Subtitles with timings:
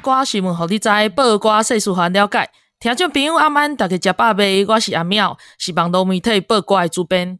[0.00, 1.90] 拜的暗头啊，报挂新闻，互你知；报挂世事，互咱了解。
[1.90, 1.90] 报挂全世界。
[1.90, 2.50] 报瓜新闻，互你知；报瓜世事，互咱了解。
[2.80, 4.64] 听众朋友，阿曼，大家食饱未？
[4.66, 7.38] 我是阿妙，是网络媒体报瓜的主编。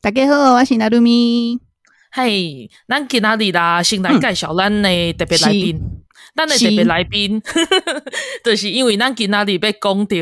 [0.00, 1.60] 大家好，我是娜露咪。
[2.10, 5.80] 嘿，咱今仔日啦，先来介绍咱的特别来宾。
[6.34, 7.40] 咱的特别来宾，
[8.44, 10.16] 就是因为咱今仔日要讲到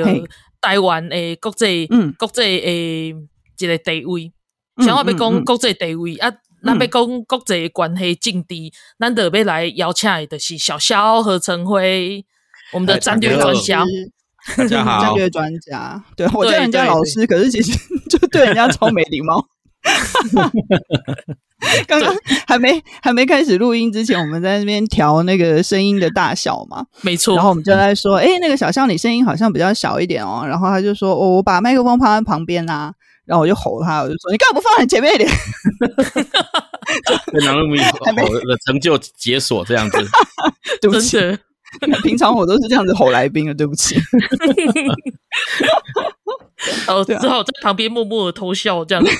[0.61, 3.17] 台湾的国际，嗯，国际的
[3.59, 4.31] 一个地位。
[4.78, 6.31] 想要要讲国际地位啊。
[6.62, 8.55] 那要讲国际关系政治，
[8.98, 12.25] 难得要来邀请的，就是小萧何成辉，
[12.72, 13.84] 我们的战略专家。
[14.56, 19.47] 大家好，战略专家，对我叫人家老师，可是其实就对人家超没礼貌。
[21.86, 22.14] 刚刚
[22.47, 27.34] 还没还没开始录音之前，我们在那边调那个声音的大小嘛，没错。
[27.34, 30.45] 然后我们就在说，哎，那个小萧，你声音好像比较小一点哦。
[30.47, 32.95] 然后他就说，哦，我把麦克风放在旁边啊。
[33.31, 35.31] 然后我就吼他，我就说：“你干嘛不放在前面一点？”
[37.33, 39.98] 被南路米吼的成就解锁这样子，
[40.83, 41.17] 对不起，
[42.03, 43.97] 平常我都是这样子吼来宾的，对不起。
[46.89, 49.11] 哦，只好在旁边默默的偷笑这样子。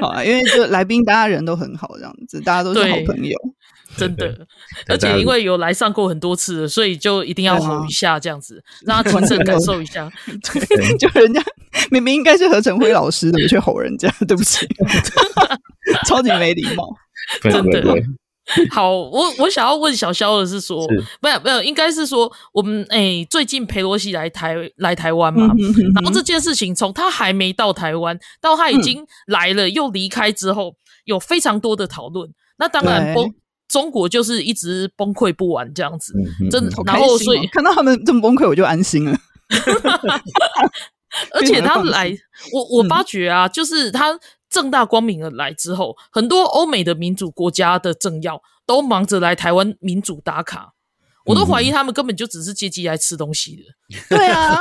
[0.00, 3.36] 好啊，因为就来宾大家人都很好，这样子大家都是好朋友。
[3.98, 4.46] 真的，
[4.86, 10.10] 而且因为有来上过很多次了，所以就一定要吼一下，这样子让他亲身感受一下。
[10.98, 11.42] 就人家
[11.90, 14.66] 明明应该是何成辉老师的，我却吼人家，对不起，
[16.06, 16.88] 超级没礼貌，
[17.42, 17.82] 真的。
[18.70, 20.86] 好，我我想要问小肖的是说，
[21.20, 25.52] 没有没有，应该是说我们哎，最近裴洛西来台来台湾嘛，
[25.94, 32.30] 然后这件事情从他还没到台湾到他已经来了又离开之后，有非常多的讨论。
[32.56, 33.30] 那当然不。
[33.68, 36.14] 中国就是一直崩溃不完这样子，
[36.50, 36.70] 真的。
[36.86, 39.18] 然后所以看到他们这么崩溃，我就安心了。
[41.32, 42.10] 而且他来，
[42.52, 44.18] 我我发觉啊，就是他
[44.50, 50.74] 正大光明的来之后，很多欧美的民主国家的政要都忙着来台湾民主打卡，
[51.24, 53.62] 我都怀疑他们根本就只是借机来吃东西的。
[54.16, 54.60] 对啊。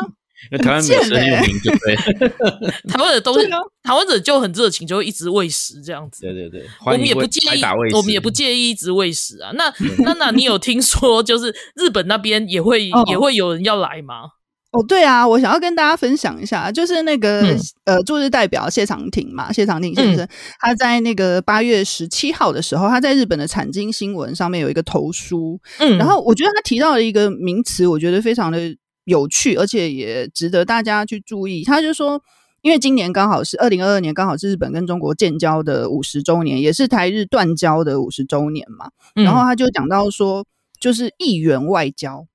[0.51, 2.69] 因为台湾没有生意有名，对不对？
[2.87, 3.47] 台湾的东西，
[3.83, 6.21] 台湾者就很热情，就会一直喂食这样子。
[6.21, 7.61] 对对对，我们也不介意，
[7.93, 9.51] 我们也不介意一直喂食啊。
[9.55, 14.31] 那那那你有听说，就是日本那边也会也会有人要来吗？
[14.71, 17.41] 哦，对啊，我想要跟大家分享一下，就是那个
[17.85, 20.27] 呃驻日代表谢长廷嘛，谢长廷先生，
[20.59, 28.59] 他在那个八月十七号的时候，他在日本的产经新闻上面有一个投书，嗯，然后我觉得他提到了一个名词，我觉得非常的。
[29.07, 31.63] 有趣，而且也值得大家去注意。
[31.63, 32.21] 他就说，
[32.61, 38.91] 因为今年刚好是二零二二年，刚好是日本跟中国建交的五十周年，也是台日断交的五十周年嘛。
[39.15, 40.45] 嗯、然后他就讲到说，
[40.77, 42.27] 就是议员外交。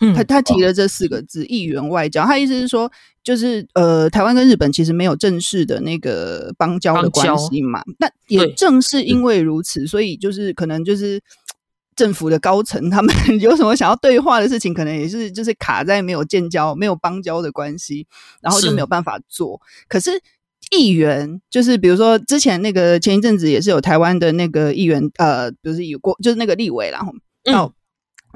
[0.00, 2.92] 嗯，他他提了这四个字“议员外交”，他意思是说，
[3.24, 7.82] 就是呃，台湾跟日本其实没有正式的那个邦交的关系嘛。
[7.98, 11.22] 那也正是因为如此，所以就是可能就是。
[11.98, 18.06] 政府的高层，他们 有什么想要对话的事情，可能也是就是卡在没有建交、没有邦交的关系，
[18.40, 19.60] 然后就没有办法做。
[19.66, 20.10] 是可是
[20.70, 27.72] 议员，就是比如说之前那个前一阵子也是有台湾的那个议员，呃，就是有过就是那个立委，然后到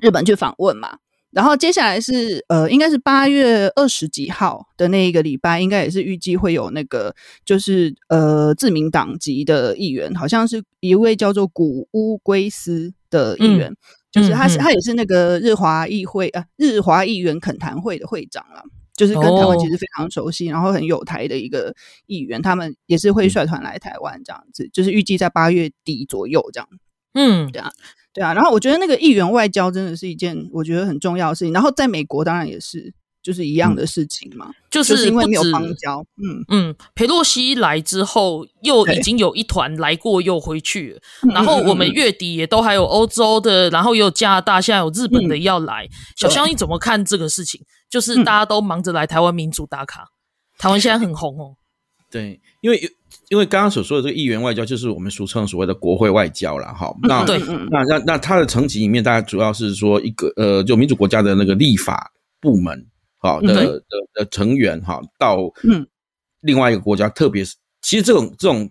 [0.00, 0.88] 日本去访问嘛。
[0.94, 0.98] 嗯、
[1.30, 7.14] 然后接下来是呃，应该是八月二十几号的那一个礼拜，应该也是预计会有那个
[7.44, 12.92] 就是呃自民党籍的议员，好像是一位叫做古乌圭司。
[13.12, 13.76] 的议员，嗯、
[14.10, 18.64] 就是他是、嗯、他也是那个日华议会啊，日华议员恳谈会的会长了，
[18.96, 21.72] 就是跟台湾其实非常熟悉，哦、然后很有台的一个
[22.06, 26.68] 议员，他们也是会率团来台湾这样子，就是预计在八月底左右这样。
[27.14, 27.70] 嗯，对啊，
[28.12, 28.34] 对啊。
[28.34, 32.92] 然后我觉得那个议员外交真的是一件我觉得很重要的事情，然后在美国当然也是。
[33.22, 36.04] 就是一样的事情嘛，嗯、就是因为没有邦交。
[36.16, 41.00] 嗯嗯，裴洛西来之后，又已经有一团来过又回去了。
[41.32, 45.84] 然后我们月底也都还有欧洲的，然后也有加拿大，现在有日本的要来。
[45.84, 47.60] 嗯、小香你怎么看这个事情？
[47.88, 50.08] 就是大家都忙着来台湾民主打卡，嗯、
[50.58, 51.54] 台湾现在很红哦。
[52.10, 52.78] 对，因为
[53.30, 56.92] 因为刚刚所说的这个议员外交，就是我们俗称所谓的国会外交了哈。
[57.04, 57.38] 那对，
[57.70, 62.86] 那那那它的层级里面，大家主要是说一个呃，就民主国家的那个立法部门。
[63.22, 65.38] 好的的的成员哈，到
[66.40, 68.70] 另外一个国家，特别是其实这种这种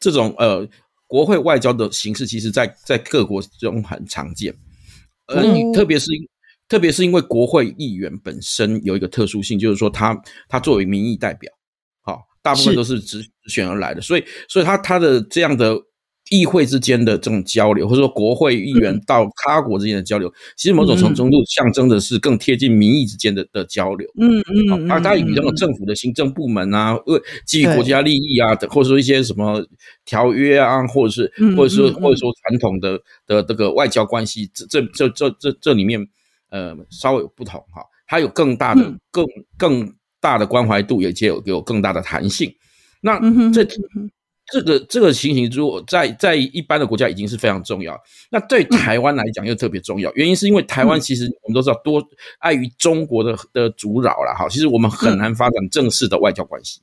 [0.00, 0.66] 这种呃
[1.06, 4.52] 国会外交的形式，其实在在各国中很常见，
[5.26, 6.10] 呃，嗯、特别是
[6.66, 11.52] 特别是因为国会议员本身有一个特殊性，就是说他他作为民意代表，
[12.00, 15.78] 好，大部分都是直选而来的，所以所以他他的这样的。
[16.30, 24.08] 议会之间的这种交流，或者说国会议员到他国之间的交流，嗯、其实某种程度象征的是更贴近民意之间的的交流。
[24.20, 29.66] 嗯嗯，啊他与这种政府的行政部门啊，为基于国家利益啊，或者说一些什么
[30.04, 36.06] 条约啊，或者是或者说或者说传统的的这个外交关系，这这这这这这里面
[36.50, 39.26] 呃稍微有不同哈，它有更大的更
[39.56, 42.52] 更大的关怀度，也就有有更大的弹性。
[43.00, 43.18] 那
[43.50, 43.66] 这。
[44.50, 47.98] 这个这个情形，如果在在一般的国家已经是非常重要，
[48.30, 50.10] 那对台湾来讲又特别重要。
[50.14, 52.02] 原因是因为台湾其实我们都知道，多
[52.38, 56.80] 碍于中国的的阻扰了哈，其实我们很难发展正式的外交关系。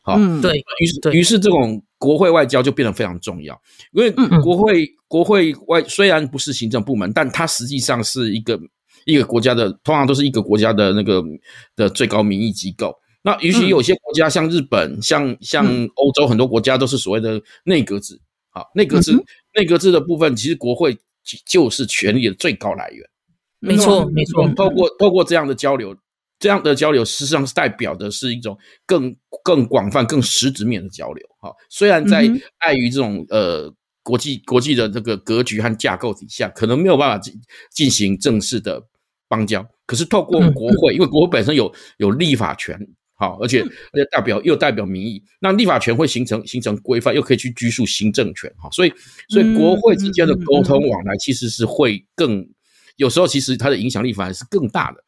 [0.00, 3.60] 好，对，于是于是这种国会外交就变得非常重要，
[3.92, 4.10] 因为
[4.42, 8.58] 国会国会外虽然不是行政部门，但它实际上是一个
[9.04, 11.22] 一个国家的，通常都是一个国家的那个
[11.74, 12.94] 的最高民意机构。
[13.22, 15.66] 那尤其有些国家，像日本、嗯、像像
[15.96, 18.18] 欧洲很多国家，都是所谓的内阁制。
[18.50, 19.12] 好，内阁制、
[19.54, 20.96] 内阁制的部分，其实国会
[21.44, 23.04] 就是权力的最高来源。
[23.60, 24.48] 没错，没错。
[24.54, 25.94] 透过透过这样的交流，
[26.38, 28.56] 这样的交流，实际上是代表的是一种
[28.86, 31.28] 更更广泛、更实质面的交流。
[31.40, 33.72] 好，虽然在碍于这种呃
[34.02, 37.34] 国际国际的这个格局和架构底下，可能没有办法进
[37.70, 38.82] 进行正式的
[39.28, 42.78] 邦交，可是透过国会，因为国会本身有有立法权。
[43.18, 48.48] 好，而且而且代表又代表民意，那立法权会形成形成规范，又可以去拘束行政权。
[48.56, 48.92] 哈，所以
[49.28, 52.48] 所以国会之间的沟通往来其实是会更
[52.94, 55.04] 有时候其实它的影响力反而是更大的。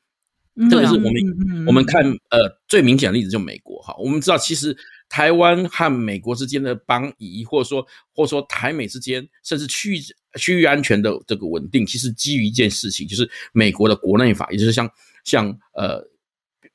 [0.69, 4.77] 特别是我们我们看呃最明显的例子就美国哈，我们知道其实
[5.09, 10.01] 台湾和美国之间的邦谊，或者说或者说台美之间甚至区域
[10.37, 14.91] 区域安全的这个稳定，其实基于一件事情，就是美国的国内法，也就是像
[15.23, 16.10] 像呃。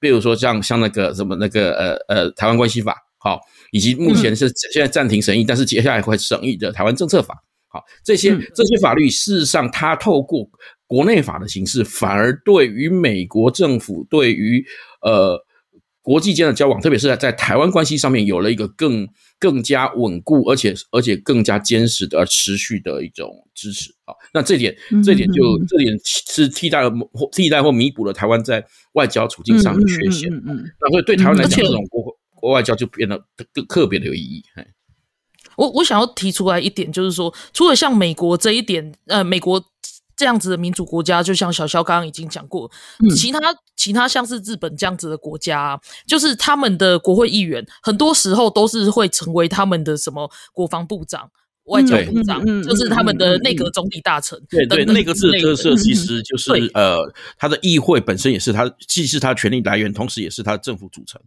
[0.05, 3.39] 比如说像像那个什么那个呃呃台湾关系法，好，
[3.71, 7.35] 以及目前是现在暂停审议，但是接下来会审议的台湾政策法，
[7.67, 10.47] 好，这些这些法律事实上它透过
[10.85, 14.63] 国内法的形式，反而对于美国政府对于
[15.01, 15.39] 呃
[16.01, 19.07] 国际间的交往，特别是在在台湾关系上面，有了一个更
[19.45, 24.15] 更加稳固，而且而且更加坚实的持续的一种支持啊。
[24.33, 26.91] 那这点这点就这点是替代了
[27.31, 30.33] 替代或弥补了台湾在外交处境上的缺陷。
[30.33, 32.03] 嗯嗯，那所以对台湾来讲，这种国
[32.33, 34.43] 国外交就变得更特别的有意义。
[35.57, 39.63] 我我想要提出来一点，就是说，除了像美国这一点，呃，美国。
[40.15, 42.71] 这样子的民主国家，就像小肖刚刚已经讲过，
[43.15, 43.39] 其他
[43.75, 51.29] 其他像是日本这样子的国家，就是他们的国会议员，很多时候都是会成为他们的什么国防部长、
[51.65, 54.41] 外交部长，就是他们的内阁总理大臣。
[54.49, 56.97] 对对，内阁制的特色其实就是呃，
[57.37, 61.21] 他的议会本身也是他，既是他权力来源，同时也是他的政府组成。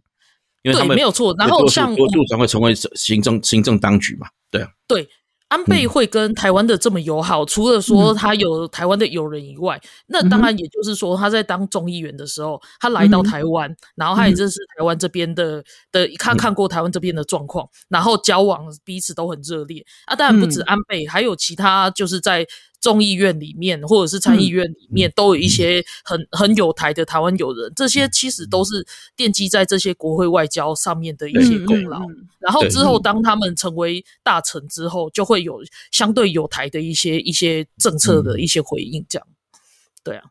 [0.61, 1.33] 因为他们没有错。
[1.39, 5.07] 然后像多数常会成为行政行政当局嘛，对啊，对。
[5.49, 19.85] 安倍会跟台湾的这么友好，除了说他有台湾的友人以外，那当然也就是说他在当众议员的时候，他来到台湾，然后他也认识台湾这边的的，看看过台湾这边的状况，然后交往彼此都很热烈。
[20.05, 20.15] 啊。
[20.15, 22.47] 当然不止安倍，还有其他就是在。
[22.81, 28.85] 众议院里面，或者是参议院里面，都有一些很很有台的台湾友人，这些其实都是
[29.17, 32.01] 奠基在这些国会外交上面的一些功劳。
[32.39, 35.59] 然后之后，当他们成为大臣之后，就会有
[35.91, 39.27] 相对有台的一些一些政策的一些回应，这样，
[40.03, 40.23] 对啊。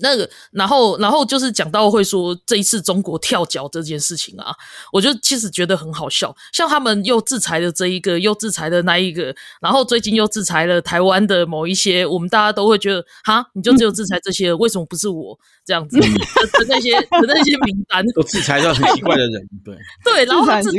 [0.00, 4.54] 那个，然后，然后就是讲到会说这一次中国跳脚这件事情啊，
[4.92, 6.34] 我就其实觉得很好笑。
[6.52, 15.98] 像他们又制裁了这一个，又制裁了那一个，然后最近又制裁了台湾的某一些，我们大家都会觉得，哈，你就只有制裁这些，为什么不是我这样子？
[15.98, 16.06] 的
[16.68, 20.70] 那些的那些名单都制裁到很奇怪的人，对 对，然后他制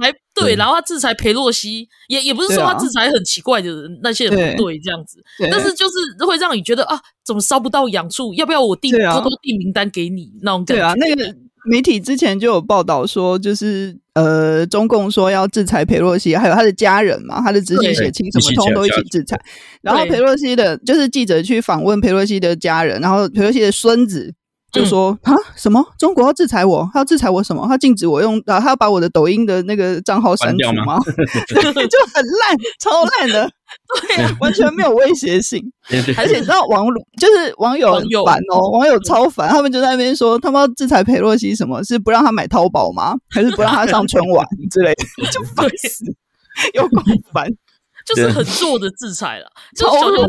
[0.00, 0.14] 裁。
[0.34, 5.18] 对，然后他制裁裴洛西，也也不是说他制裁很奇怪的人，那些人不对这样子，
[5.50, 8.32] 但是就是会让你觉得啊，怎么烧不到痒处？
[8.34, 10.82] 要不要我递偷偷递名单给你那种感觉？
[10.82, 11.34] 对啊，那个
[11.70, 19.38] 媒体之前就有报道说，就是呃，中共说要制裁裴洛西，还有他的家人嘛，他的直系血亲什么通都一起制裁。
[19.82, 24.32] 然后裴洛西的，就是记者去访问裴洛西的家人，然后裴洛西的孙子。
[24.72, 27.66] 就说啊、嗯、什么中国要制裁我，他要制裁我什么？
[27.68, 30.98] 他禁止我用啊，他要把我的抖音的那个账号删除吗？
[31.06, 31.70] 就
[32.14, 33.50] 很烂，超烂的，
[34.08, 35.60] 对啊，完全没有威胁性。
[36.16, 43.16] 而且你知道网络就是网友很烦哦，网友超烦，他们就在那边说他们要制裁裴洛西，什么是不让他买淘宝吗？
[43.30, 45.30] 还是不让他上春晚之类的？
[45.30, 46.04] 就烦死，
[46.74, 47.48] 又够烦，
[48.14, 49.46] 就是很弱的制裁了。
[49.76, 50.28] 就小熊，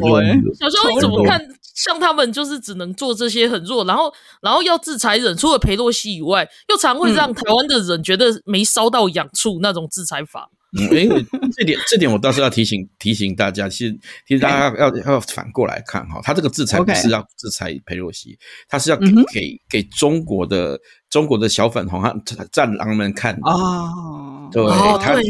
[0.60, 1.42] 小熊你怎么看？
[1.74, 10.50] 像他们就是只能做这些很弱，然后然后要制裁人，除了裴洛西以外，又常会让台湾的人觉得没烧到痒处那种制裁法。
[10.78, 11.26] 嗯，因为
[11.58, 13.98] 这点这点我倒是要提醒 提醒大家，其实
[14.28, 20.80] 其实大家要要要反过来看哈，他这个制裁不是要制裁裴洛西，他是要给给给中国的
[21.12, 24.65] 中国的小粉红和战狼们看啊，对，
[25.00, 25.22] 他是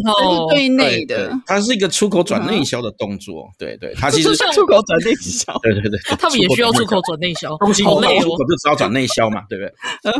[0.50, 9.66] 对内的，它是一个出口转内销的动作，对对，它其实出口转内销，对对对， 他们也需要出口转内销，东西出口就只好转内销嘛，对不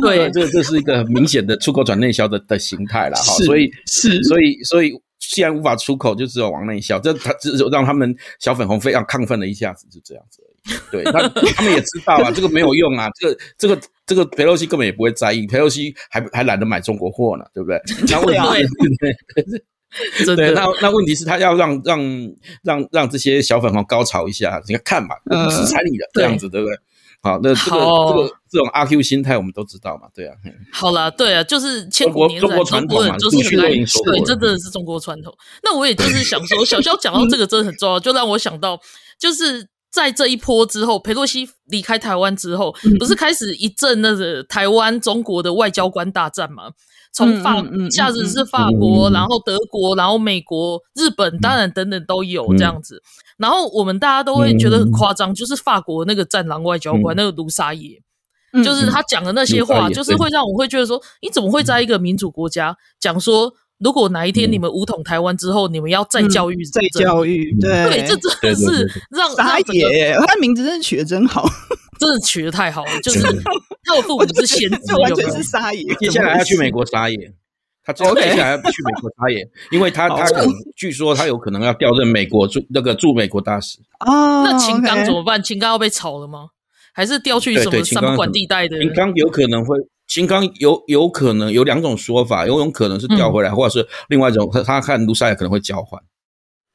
[0.28, 4.92] 对，这这是一个明显的出口转内销的的形态了哈，所以是所以所以。
[5.34, 10.42] 既然无法出口，就只有往内销，这他只有让他们小粉红非常亢奋了一下子，就这样子。
[10.90, 17.80] 对他，他们也知道啊，这个没有用啊，这个这个这个佩洛西根本也不会在意，佩洛西还还懒得买中国货呢，对不对？
[18.08, 18.62] 那问题
[20.24, 22.00] 是，对，对，那那问题是，他要让让
[22.62, 26.76] 让让这些小粉红高潮一下，你看嘛，我制裁你的这样子，对不对？
[27.24, 30.34] 好，那这个这个这种阿 Q 心态我们都知道嘛，对啊。
[30.72, 35.32] 好了，对啊，就是千古年来中国传统嘛，就是很爱对，这真的是中国传统。
[35.62, 38.76] 那我也就是想说，小肖讲到这个真的很重要，就让我想到，
[39.20, 46.70] 就是在这一波之后，裴洛西离开台湾之后，不是开始一阵那个台湾中国的外交官大战吗？
[47.14, 53.02] 从法一下子是法国，然后德国，然后美国、日本，当然等等都有这样子。
[53.36, 58.00] 然后我们大家都会觉得很夸张，就是法国那个战狼外交官那个卢沙野，
[58.64, 67.54] 就是他讲的那些话，就是会让我会觉得说，你怎么会在一个民主国家讲说，如果哪一天你们武统台湾之后，你们要再教育、再教育？
[67.60, 71.48] 对，这真的是让沙野，他名字真的取得真好，
[71.98, 73.20] 真的取得太好了，就是。
[73.84, 75.82] 他的父母是先知，完全是撒野。
[75.96, 77.34] 接下来要去美国撒野，
[77.84, 84.44] 他 接下来要去美国撒野，因为他他可能据说他有可能要调任美国驻那个驻美国大使啊。
[84.44, 85.42] 那秦刚怎么办？
[85.42, 86.50] 秦刚要被炒了吗？
[86.94, 88.78] 还是调去什么三不管地带的？
[88.78, 89.76] 秦刚有可能会，
[90.12, 95.98] 秦刚有有可能有两种说法，有种可能是调回来，或者是另外一种，他看卢沙也可能会交换。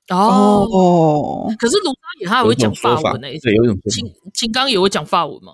[0.09, 5.53] 哦，可是卢沙也他也会讲法文诶，对，有一种秦秦刚也会讲法文吗？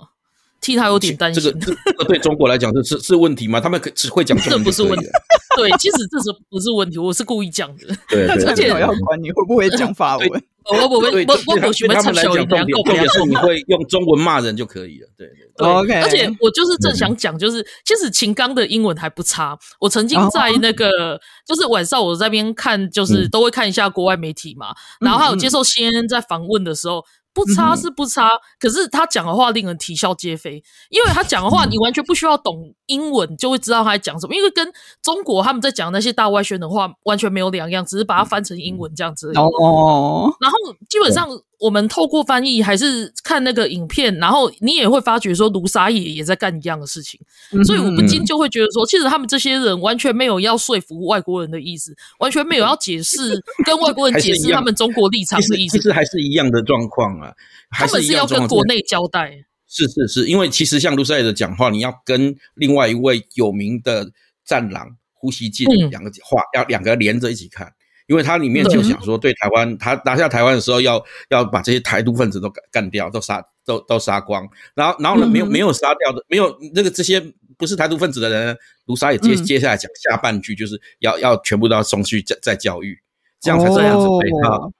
[0.61, 3.59] 替他有点担心，这个这个对中国来讲是是是问题吗？
[3.59, 5.05] 他们可只会讲这不是问题。
[5.57, 6.97] 对，其实这是不是问题？
[6.97, 7.93] 我是故意讲的。
[8.07, 10.43] 对， 而且要管你会不会讲法文。
[10.81, 15.07] 我不会，我我不喜欢插小语，重点是你会用中文骂人就可以了。
[15.17, 15.27] 对
[15.57, 15.93] 对，OK。
[16.01, 19.57] 而且我就是正想讲，就是其实秦刚的英文还不差。
[19.79, 24.67] 我曾经在那个就是晚上我在那边看，就是都会看一下国外媒体嘛，
[25.01, 27.03] 然后还有接受 CNN 在访问的时候。
[27.35, 34.71] 不差是不差，嗯、可是他讲的话令人啼笑皆非，因为他讲的话你完全不需要懂英文就会知道他在讲什么，因为跟
[35.01, 39.31] 中国他们在讲那些大外宣的话完全没有两样，只是把它翻成英文这样子。
[39.35, 40.57] 哦，然后
[40.87, 41.27] 基本上。
[41.59, 47.17] 我们透过翻译还是看那个影片，然后你也会发觉说卢沙野也在干一样的事情，
[47.63, 57.31] 所以我不禁就会觉得说，其实他们这些人完全没有要说服外国人的意思，完全没有要解释跟外国人解释他们中国立场的意思，其实还是一样的状况啊。
[57.71, 64.11] 他们是要跟国内交代，是是是，因为其实像卢沙野的讲话，你要跟另外一位有名的
[64.45, 67.73] 战狼呼吸进两个话，要两个连着一起看。
[68.05, 70.97] 因为他里面就想说，对台湾，他拿下台湾的时候要，
[71.29, 74.45] 要要把这些台独分子都干掉，都杀，都都杀光。
[74.75, 77.19] 然后，然后呢，没有没有杀掉的，没有那个这些
[77.57, 82.99] 不是台独分子的人，卢沙也接接下来讲下半句，就是要要全部都要送去再再教育，
[83.39, 84.71] 这样才这样子配套。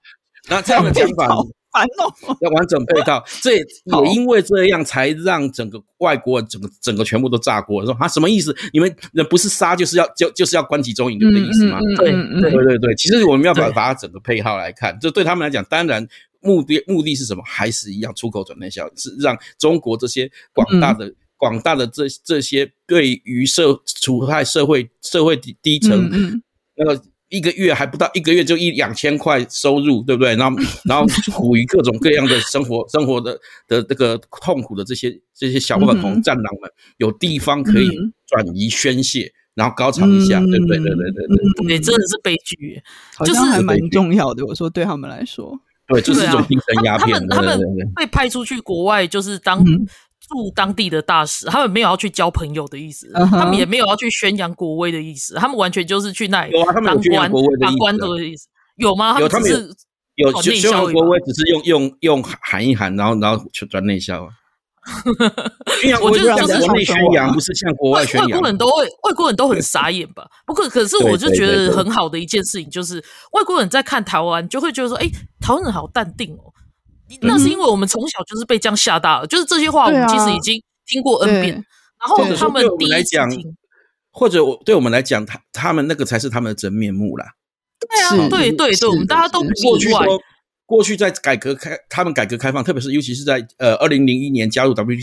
[0.49, 1.33] 那这样的讲法。
[1.73, 3.65] 烦哦，要完整配套， 这也
[4.13, 7.83] 因为这样才让整个外国整个整个全部都炸锅。
[7.83, 8.55] 说啊，什么意思？
[8.71, 11.79] 你们人不是杀就是要就就是要关集中营的意思吗？
[11.97, 16.07] 对对对对，其实我们要把把它整个配套来看，这对他们来讲，当然
[16.41, 17.41] 目的目的是什么？
[17.45, 26.39] 还是一样，出口转内销，是让中国这些广大的广大的这这些对于社处害社会社会低低层
[26.75, 27.01] 那个。
[27.33, 30.35] 一个月还不到一个月就一两千块收入，对不对？
[30.35, 37.89] 然后， 然后苦于各种各样的生活， 生活的的这个痛苦的这些这些小粉红战狼们，有地方可以
[38.27, 40.77] 转移宣泄，然后高潮一下，对不对？
[40.77, 42.79] 对对对对对，真的是悲剧，
[43.25, 44.45] 就是还蛮重要的。
[44.45, 47.15] 我说对他们来说，对，就是一种精神鸦片。
[47.29, 47.59] 他们他们
[47.95, 49.65] 被派出去国外，就是当。
[50.33, 58.47] 驻当地的大使，他们没有要去交朋友的意思，他们也没有要去宣扬国威的意思，他们完全就是去那里当官当官的意思，
[58.77, 59.19] 有吗？
[59.19, 59.69] 有，他们是
[60.15, 64.29] 有宣扬国威，只是用用用喊一喊，然后然后转内销啊。
[66.01, 68.31] 我觉得就是国内宣扬，不是像国外宣扬。
[68.31, 70.27] 外国人都会，外国人都很傻眼吧？
[70.45, 72.97] 不过，可是我就觉得很好的一件事情，就是
[73.31, 75.09] 外国人在看台湾，就会觉得说：“哎，
[75.39, 76.51] 台湾人好淡定哦。”
[77.21, 81.65] 那是因为我们从小就是被这样吓大了，就是这些话我们其实已经听过 N 遍。
[81.99, 83.55] 然后他们第一次听，
[84.11, 87.33] 或者我对我们来讲，他他们那个才是他们的真面目啦。
[87.79, 90.05] 对啊，对对对，我们大家都不意外。
[90.65, 94.97] 过去在改革开，他们改革开放，特别是尤其是在呃二零零一年加入 W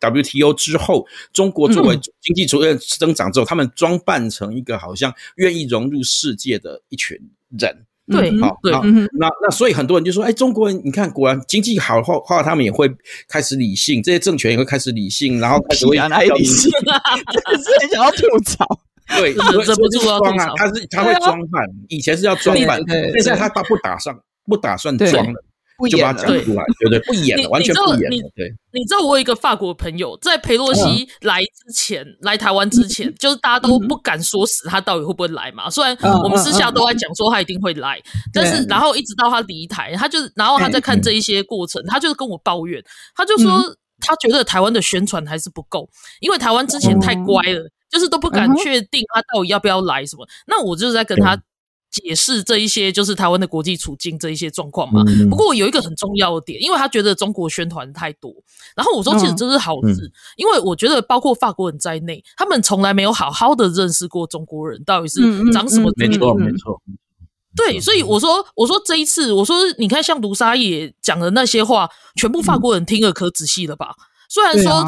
[0.00, 7.16] WTO 之后，中国作为经济逐渐增长之后，嗯、他们装扮成一个好像愿意融入世界的一群
[7.58, 7.86] 人。
[8.06, 8.72] 对，好，对，
[9.18, 12.90] 那那所以很多人就说，哎，中国人，你看，果然经济好的话，他们也会
[13.28, 16.70] 开始理性，这些政权也会开始理性，然后开始会理性，
[17.50, 18.66] 真是很想要吐槽。
[19.16, 19.32] 对，
[19.64, 20.48] 忍不住要装啊。
[20.56, 22.78] 他是他会装扮，以前是要装扮，
[23.14, 24.14] 现在他他不打算。
[24.46, 25.42] 不打算装了，
[25.88, 28.30] 就把它讲出来，对对，不 演了，完全不演了。
[28.36, 35.68] 对，你知道我有一个法国朋友，在裴洛西来之前，来台湾之前，就是大家都不敢说死他到底会不会来嘛。
[35.68, 38.00] 虽然我们私下都在讲说他一定会来，
[38.32, 42.82] 但是然后一直到他离台，他就然后他在看这一些过程，他就是跟我抱怨，
[43.16, 43.60] 他就说
[44.00, 45.88] 他觉得台湾的宣传还是不够，
[46.20, 50.26] 因为台湾之前太乖了，就是都不敢确定他到底要不要来什么。
[50.46, 51.36] 那我就是在跟他。
[52.02, 55.04] 解释这一些就是台湾的国际处境这一些状况嘛。
[55.30, 58.34] 不过有一个很重要的点，因为他觉得中国宣传太多，
[58.74, 65.20] 然后我说其实这是好事，因为我觉得包括法国人在内，他们从来没有好好的认识过中国人到底是
[65.52, 66.10] 长什么样。
[66.10, 66.82] 没错，没错。
[67.54, 73.94] 对，所以我说，我说这一次，我说你看，像卢沙野讲的那些话，全部法国人听了可仔细了吧？
[74.28, 74.84] 虽然说。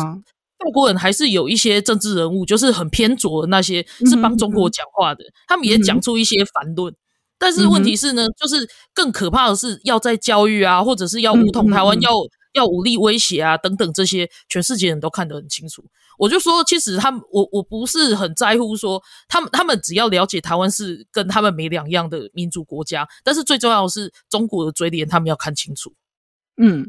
[0.65, 6.95] 外国人还是有一些政治人物，就是很偏左的那些，是帮中国讲话的，他们也讲出一些反论。
[7.39, 12.11] 但是问题是呢，就是更可怕的是，要在教育啊，或者是要武统台湾，要
[12.55, 15.85] 要武力威胁啊，等等这些，全世界人都看得很清楚。
[16.19, 25.93] 我就说，其实他们，我我不是很在乎说，他们他们只要了解台湾是跟他们没两样的民主国家，但是最重要的是中国的嘴脸，他们要看清楚。
[26.57, 26.87] 嗯，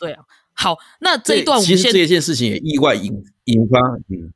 [0.00, 0.24] 对啊。
[0.56, 1.76] 好，那这一段我们先。
[1.76, 3.12] 其实这一件事情也意外引
[3.44, 4.32] 引发，嗯，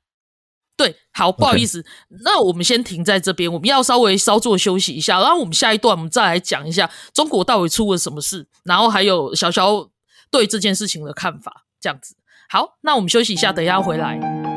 [0.76, 1.84] 对，好，不好意思.
[2.24, 9.90] 那我们先停在这边，我们要稍微稍作休息一下，然后我们下一段我们再来讲一下中国到底出了什么事，然后还有小小
[10.30, 12.14] 对这件事情的看法，这样子。
[12.48, 14.49] 好，那我们休息一下，等一下回来。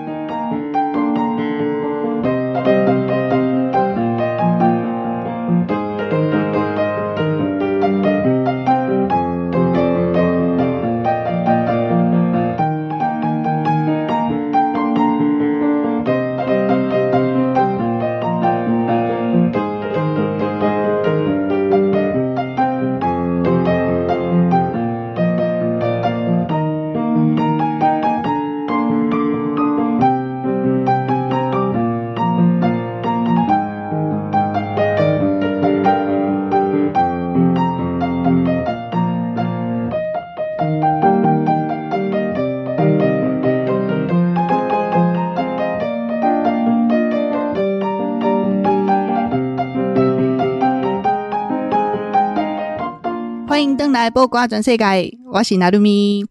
[53.53, 56.25] 来播瓜转世界，我是娜露咪。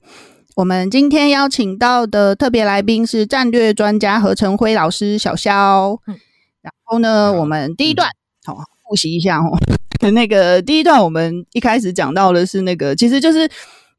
[0.56, 5.96] 我们今天邀请到的特别来宾是战略专家何成辉老师小肖。
[6.08, 6.18] 嗯、
[6.62, 8.08] 然后呢，我们第一段
[8.44, 9.56] 好、嗯哦、复习一下哦。
[10.10, 13.48] 那个第一段我们一开始讲到的是那个，其实就是。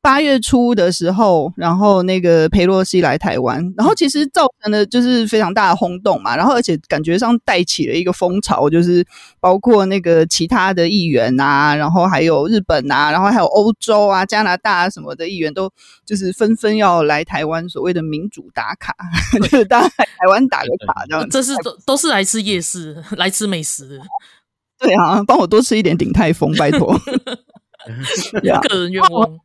[0.04, 9.08] 八月初的时候，然后那个佩洛西来台湾，然后其实造成了就是非常大的轰动嘛，然后而且感觉上带起了一个风潮，就是
[9.39, 15.72] 包括那个其他的议员啊，然后还有日本啊，然后还有欧洲啊、加拿大啊什么的议员都
[16.06, 18.94] 就是纷纷要来台湾，所谓的民主打卡，
[19.39, 21.30] 就是大家来台湾打个卡这样。
[21.30, 24.02] 这是都都是来吃夜市，来吃美食。
[24.78, 26.94] 对啊，帮我多吃一点鼎泰丰，拜托。
[28.68, 29.39] 个人愿望。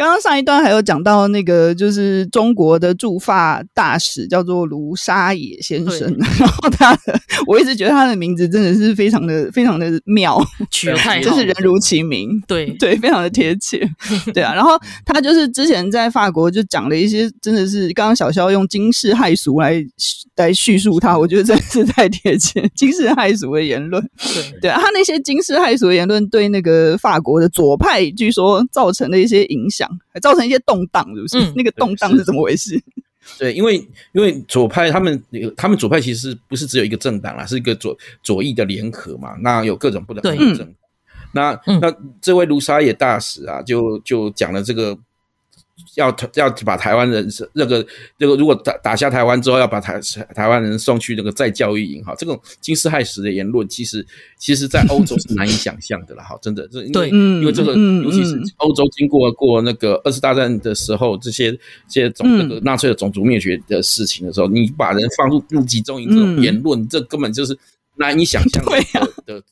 [0.00, 12.70] 刚刚上一段还有讲到那个，就是中国的驻法大使叫做卢沙野先生，然后他的，我一直觉得他的名字真的是非常的 非常的妙，取得太好，就是人如其名，对。
[12.80, 13.86] 对，非常的贴切，
[14.32, 14.54] 对啊。
[14.54, 14.70] 然后
[15.04, 19.84] 他就是之前在法国就讲了一些，真的是刚刚小肖用惊世骇俗来
[20.36, 24.60] 来叙述他，我觉得真的是太贴切，惊世骇俗的言论，对。
[24.62, 31.38] 对啊，他那些惊世骇俗的言论对那个法国的左派据说造成了一些影响，还造成一些动荡，是不是？
[31.38, 32.80] 嗯、 那个动荡是怎么回事？
[33.38, 33.76] 对，因为
[34.12, 35.22] 因为左派他们
[35.56, 39.36] 他们左派其实不是只有一个政党啦，是一个左左翼的联合嘛。
[39.40, 40.74] 那有各种不同的政
[41.32, 44.98] 那、嗯、那这位卢沙野大使啊，就就讲了这个。
[45.96, 47.86] 要要把台湾人那个
[48.18, 50.00] 那个，如果打打下台湾之后，要把台
[50.34, 54.06] 台湾人送去那个再教育营哈，这种惊世骇俗的言论，其实
[54.38, 61.52] 其实在欧洲是难以想象的了哈，真的，这因为因为这个，尤其是欧洲经过过那个二次大战的时候，这些
[61.88, 67.56] 这些种那个纳粹的种族灭绝的事情的时候，你把人放入入集中营这种言论，这根本就是
[67.96, 68.70] 难以想象的
[69.26, 69.42] 的，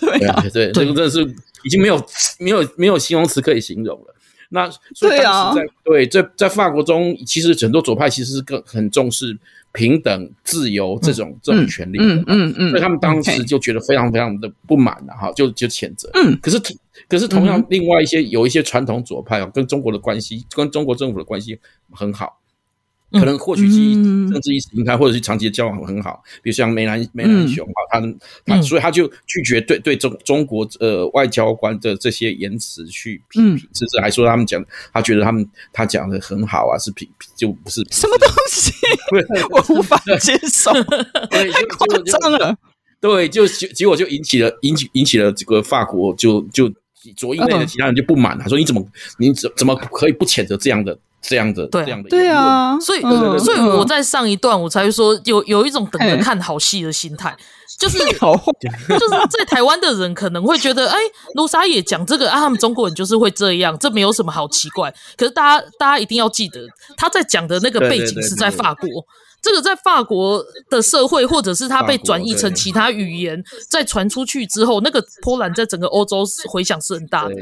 [0.00, 1.22] 对啊，对，这个真的是
[1.64, 2.06] 已经没有
[2.38, 4.15] 没有没有形容词可以形容了。
[4.56, 9.36] 那所以当时在对在在法国中，其实很多左派其实是更很重视
[9.72, 16.10] 平等、自由这种这种权利，嗯嗯嗯，所以他们当时就觉得非常非常的不满了哈，就就谴责。
[16.14, 16.58] 嗯，可是
[17.08, 21.60] 可是同样，另外一些有一些传统左派啊，跟中国的关系，跟中国政府的关系
[21.92, 22.40] 很好。
[23.12, 38.72] 可能获取其政治意识形态，或者是长期的交往很好，比如像梅兰梅兰雄啊，他他所以他就拒绝对对中中国呃外交官的这些言辞去批评，甚至还说他们讲，他觉得他们他讲的很好啊，是批就不是什么东西，
[39.50, 40.72] 我无法接受，
[41.30, 42.56] 太 夸张了。
[42.98, 46.72] 对，就结结果就引起了引起引起了这个法国就就
[47.14, 48.84] 左翼内的其他人就不满他，说你怎么
[49.18, 50.98] 你怎怎么可以不谴责这样的？
[51.22, 51.84] 这样的，对。
[51.84, 57.36] 这样的，对啊，所以，所以我在上一段我才会说有有一种等着看好戏的心态，
[57.80, 58.16] 就是 就是
[59.30, 60.96] 在台湾的人可能会觉得，哎，
[61.34, 64.92] 卢沙也讲这个啊，他们中国人就是会这样，这没有什么好奇怪。
[65.16, 66.60] 可是大家大家一定要记得，
[66.96, 68.88] 他在讲的那个背景是在法国，
[69.42, 77.34] 这个在法国的社会，或者是它被转译成其他语言再传出去之后，那个波兰在整个欧洲回响是很大的。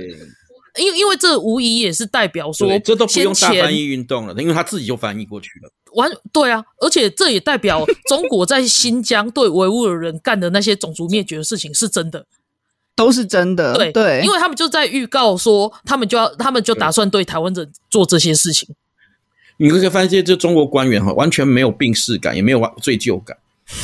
[0.76, 5.70] 因为因为这无疑也是代表说，这都不用大翻译运动了，因为他自己就翻译过去了。
[5.92, 12.26] 完，对啊，而且这也代表中国在新疆对维吾尔人干的那些种族灭绝的事情是真的，
[12.96, 13.74] 都是真的。
[13.74, 18.68] 对对，因为他们就在预告说，他们就要，他们就打算对台湾人做这些事情。
[19.56, 23.36] 你可以发现，这中国官员哈，完全没有病逝感，也没有罪疚感。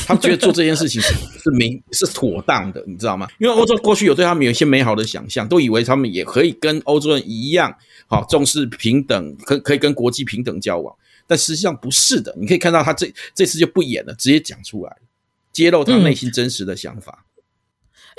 [0.07, 3.27] 他们觉得做这件事情是 是明是妥当的，你知道吗？
[3.39, 7.75] 因为欧洲过去有对他们有一些美好的想象，都以为他们也可以跟欧洲人一样，
[8.07, 10.95] 好重视平等，可可以跟国际平等交往。
[11.27, 12.35] 但实际上不是的。
[12.39, 14.97] 你可以看到他这这次就不演了，直接讲出来，
[15.53, 17.25] 揭露他内心真实的想法。
[17.25, 17.30] 嗯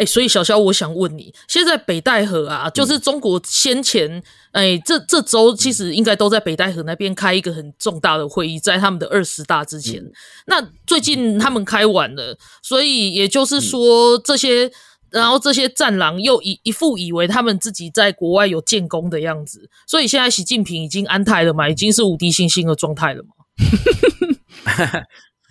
[0.02, 10.04] 哎，所以小肖，我想问你，现在北戴河啊，就是中国先前，哎，这这周其实应该都在北戴河那边开一个很重大的会议，在他们的二十大之前。
[10.48, 14.72] 那最近他们开完了，所以也就是说，这些，
[15.12, 23.30] 然后这些战狼又一一副以为他们自己在国外有建功的样子，所以现在习近平已经安泰了嘛，已经是无敌星星的状态了嘛。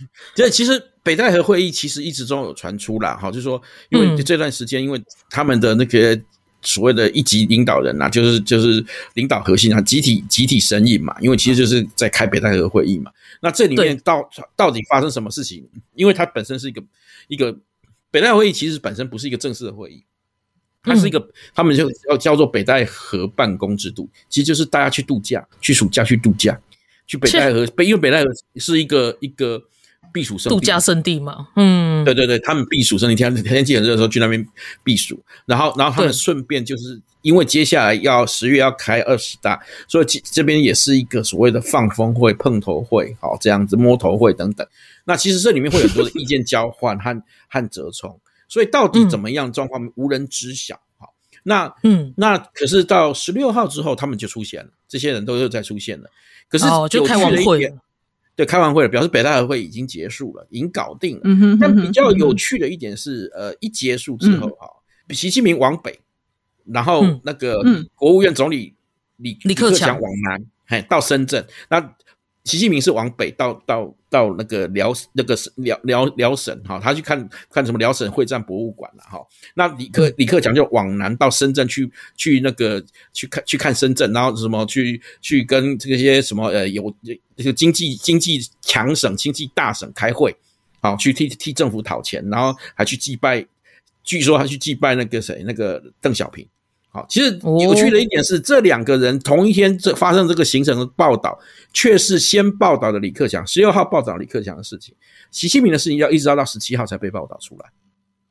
[0.35, 6.21] 这其实北戴河会议其实一直都有传出啦，哈，就是说，因为这段时间，因为他们的那个
[6.63, 8.85] 所谓的一级领导人呐，就是就是
[9.15, 13.11] 领导核心啊，集体集体神隐嘛，因为其实就是在开北戴河会议嘛。
[13.41, 15.67] 那这里面到到底发生什么事情？
[15.95, 16.83] 因为它本身是一个
[17.29, 17.57] 一个
[18.11, 20.05] 北戴河会议，其实本身不是一个正式的会议，
[20.83, 26.61] 它是一个他们就要叫做北戴河办公制度，其实就是大家去度假，去暑假去度假，
[27.07, 29.63] 去北戴河北，因为北戴河是一个一个。
[30.13, 34.47] 避暑胜地，度假胜地嘛，嗯，对对对，他们避暑胜地，天天气很热的时候去那边
[34.83, 44.67] 避暑，然后然后他们顺便就是因为接下来要十月要开二十大，所以这这边也是一个所谓的放风会、碰头会，好这样子摸头会等等。
[45.05, 48.19] 那其实这里面会有很多的意见交换和 和折冲，
[48.49, 50.75] 所以到底怎么样状况无人知晓。
[50.99, 56.09] 好，那嗯，那可是到十六号之后，他们就出现了，这些人都又再出现了，
[56.49, 57.73] 可是哦，就开完会。
[58.41, 61.21] 对，开完会了，表示北大河会已经结束了，已经搞定了。
[61.25, 64.67] 嗯哼，但比较有趣的一点是，呃，一结束之后，哈，
[65.11, 66.01] 习近平往北，
[66.65, 67.63] 然后那个
[67.95, 68.75] 国务院总理
[69.17, 71.47] 李李克强往南，嘿，到深圳。
[71.69, 71.95] 那
[72.45, 79.21] 习近平是往北到到到那个辽那个辽辽辽省哈，他去看看什么辽省会战博物馆了哈。
[79.55, 86.95] 那李克李克强就往南到深圳去去那个去看去看深圳，然后什么去去跟这些什么呃有
[87.37, 90.35] 这个经济经济强省经济大省开会，
[90.81, 93.47] 好去替替政府讨钱，然后还去祭拜，
[94.03, 96.47] 据说还去祭拜那个谁那个邓小平。
[96.93, 101.39] 好，其实有趣的一点是，哦、这两个人同一天这发生这个行程的报道，
[101.73, 104.95] 却是先报道的李克强，十六号报道李克强的事情，
[105.31, 107.67] 习近平的事情要一直到到十七号才被报道出来。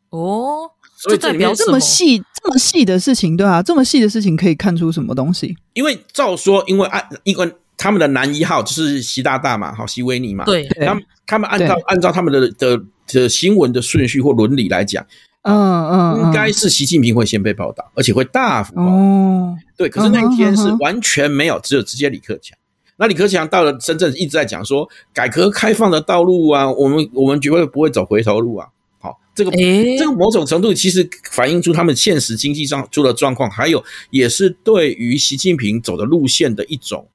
[0.10, 1.80] 哦，所以这里面这么？
[1.80, 5.56] 细、这么细的事情，对啊，这么细的事情可以看出什么东西？
[5.74, 15.06] 因为照说，因为按因为他们的男一号就是习大大嘛，好，习维尼嘛，对，他们他们按照按照他们的的的新闻的顺序或伦理来讲，
[15.44, 18.92] 嗯嗯，应该是习近平会先被报道，而且会大幅报道。
[18.92, 22.58] 哦，对，可是那一天是完全没有，只有直接李克强。
[22.98, 28.68] 那李克强到了深圳，一直在讲说改革开放的道路啊，我们我们绝对不会走回头路啊。
[29.00, 37.08] 好，这个、欸、这个某种程度其实反映出他们现实经济上出了状况，还有也是对于习近平走的路线的一种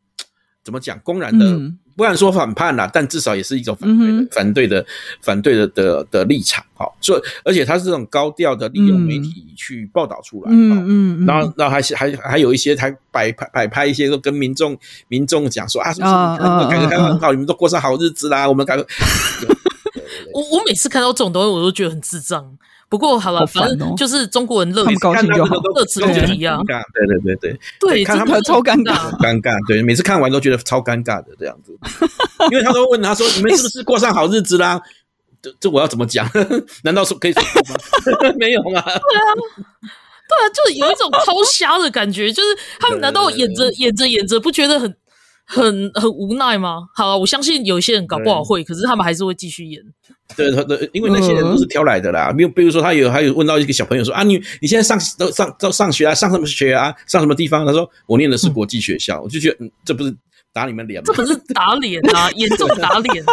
[0.62, 1.60] 怎么讲，公然的。
[1.94, 4.87] 嗯不敢说反叛啦，但至少也是一种反对的、嗯、反对的、
[5.22, 6.64] 反对的的的立场。
[6.74, 10.50] 好，所以而且他是这种高调的利用媒体去报道出来。
[10.50, 14.76] 嗯嗯，然后然后还还还有一些还摆拍摆拍一些都跟民众
[15.07, 18.48] 民众讲说啊，是不是改革开放很好，你们都过上好日子啦？
[18.48, 18.85] 我们改革。
[20.33, 22.59] 我我每次看到这种东西，我都觉得很智障。
[22.88, 26.61] 不过好了，反正就是中国人乐于高兴就好，乐此不疲啊。
[26.66, 29.53] 对对对对，对，看他们超尴尬，尴尬。
[29.66, 31.77] 对，每次看完都觉得超尴尬的这样子，
[32.53, 34.81] 因为他都问他说：“你们是不是过上好日子啦？”
[35.42, 36.27] 这这我要怎么讲？
[36.85, 38.33] 难道说可以说吗？
[38.38, 38.81] 没有吗？
[38.81, 39.29] 对啊，
[40.29, 44.97] 对啊，就有一种超瞎的感觉，就是他们难道演着演着演着不觉得很
[45.44, 46.88] 很很无奈吗？
[46.94, 49.83] 好啊，我相信有一些人搞不好会，可是他们还是会继续演。
[50.37, 52.32] 对，对对，因为那些人都是挑来的啦。
[52.32, 57.64] 比如，比如说，他有还有问到一个小朋友说啊，你你现在上都上都上学啊，上什么学啊，上什么地方？
[57.66, 60.14] 他说我念的是国际学校，我就觉得，嗯，这不是
[60.52, 61.04] 打你们脸吗？
[61.06, 63.24] 这不是打脸啊，严重打脸。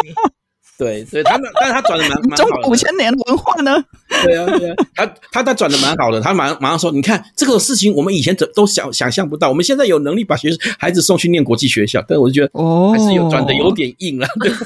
[0.78, 2.62] 对对，他们，但是他转的蛮蛮好的。
[2.62, 3.82] 中五千年文化呢？
[4.24, 14.26] 对啊对啊，他他他转的蛮好的，他马上马上说，你看这个事情，我们以前都都想想象不到，我们现在有能力把学孩子送去念国际学校，但我就觉得哦，还是有转的有点硬了。
[14.40, 14.50] 对。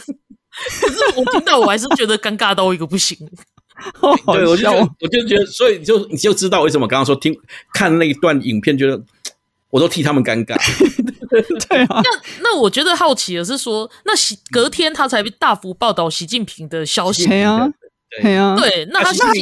[0.80, 3.16] 可是我听到，我还是觉得尴尬到一个不行。
[4.32, 7.36] 对，我就我就觉得，所以就你就知道为什么刚刚说听
[7.74, 9.00] 看那一段影片，觉得
[9.68, 10.56] 我都替他们尴尬。
[11.68, 12.00] 对啊。
[12.02, 17.26] 那那我觉得好奇的是说，那习隔天他才大幅报道习近平的消息。
[17.26, 17.68] 对啊，
[18.22, 18.56] 对啊。
[18.56, 19.34] 对，那他那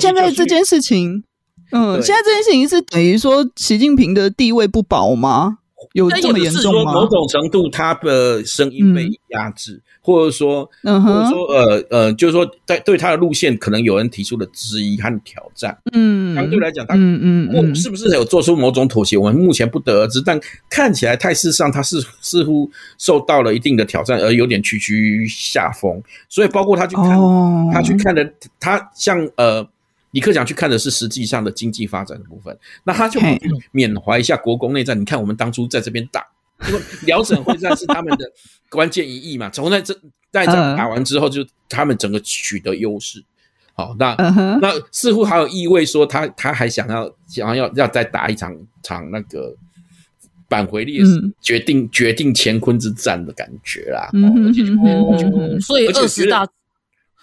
[0.00, 1.24] 现在这件事情，
[1.72, 5.58] 嗯，现在这件事情是等于说习近平的地位不保吗？
[5.92, 6.92] 有这么严重吗？
[6.92, 9.80] 某种程度，他的声音被压制。
[10.02, 15.76] 或者说，嗯、或者说，呃呃，就是说，在对他的路线，可能有人提出了质疑和挑战。
[15.92, 19.18] 嗯，相对来讲，他嗯嗯，嗯是不是有做出某种妥协？
[19.18, 20.22] 我们目前不得而知。
[20.24, 20.40] 但
[20.70, 26.02] 看起来态势上，他是似乎受到了一定的挑战，而有点屈居下风。
[26.30, 29.64] 所以，包括他去看，哦、他去看的，他像呃，
[30.12, 32.56] 李克强去看的是实际上的经济发展的部分。
[32.84, 33.20] 那他就
[33.72, 35.00] 缅怀一下国共内战。
[35.00, 36.26] 你看，我们当初在这边打。
[36.68, 38.30] 因为辽沈会战是他们的
[38.68, 39.98] 关键一役嘛，从在这
[40.30, 43.24] 在这打完之后，就他们整个取得优势。
[43.72, 44.58] 好，那、uh.
[44.60, 49.56] 那似乎还有意味说他他还想要想要要再打一场场那个
[50.50, 54.10] 扳回列势，决定决定乾坤之战的感觉啦。
[55.62, 56.46] 所以二十大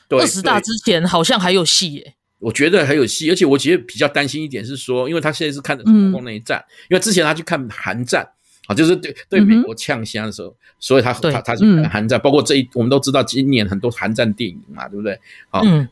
[0.10, 2.16] 二十大之前好像还有戏耶。
[2.40, 8.28] 我觉得很有戏，而且我觉得比较担心一点是说，因为他现在是看的国共内战，因为之前他去看韩战。
[8.68, 15.18] 啊，就是对对美国呛声的时候，嗯、所以他他他是韩战，嗯、包括这一我们都知道，今年很多韩战电影嘛，对不对？
[15.50, 15.88] 好，嗯、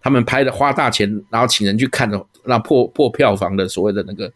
[0.00, 4.32] 他们拍的花大钱，然后请人去看的，那破破票房的所谓的那个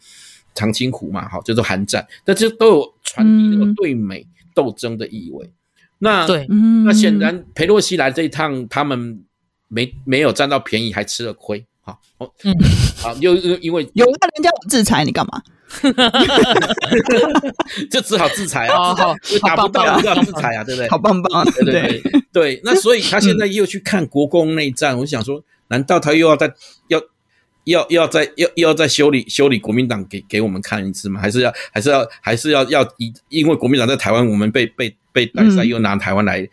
[0.56, 5.46] 长津湖嘛，好，就是韩战，但这都有传递那个对美斗争的意味。
[5.46, 5.52] 嗯、
[6.00, 6.48] 那对，
[6.84, 9.22] 那显然裴洛西来这一趟，他们
[9.68, 11.64] 没没有占到便宜，还吃了亏。
[11.82, 12.52] 好，哦嗯，
[12.96, 15.42] 好，又又因为有那人家制裁你干嘛？
[17.90, 18.94] 就只好制裁啊！
[18.94, 20.88] 好，打不到就要制裁啊，对不对？
[20.88, 22.60] 好棒棒，对对对对。
[22.64, 26.54] 那所以他现在又去看国共内战，我想说，难道他又要再
[26.88, 26.98] 要
[27.64, 31.20] 要要再要要再修理修理国民党给给我们看一次吗？
[31.20, 36.48] 还是要还是要还是要要以因为国民党在台湾，我们被被被逮塞，又拿台湾来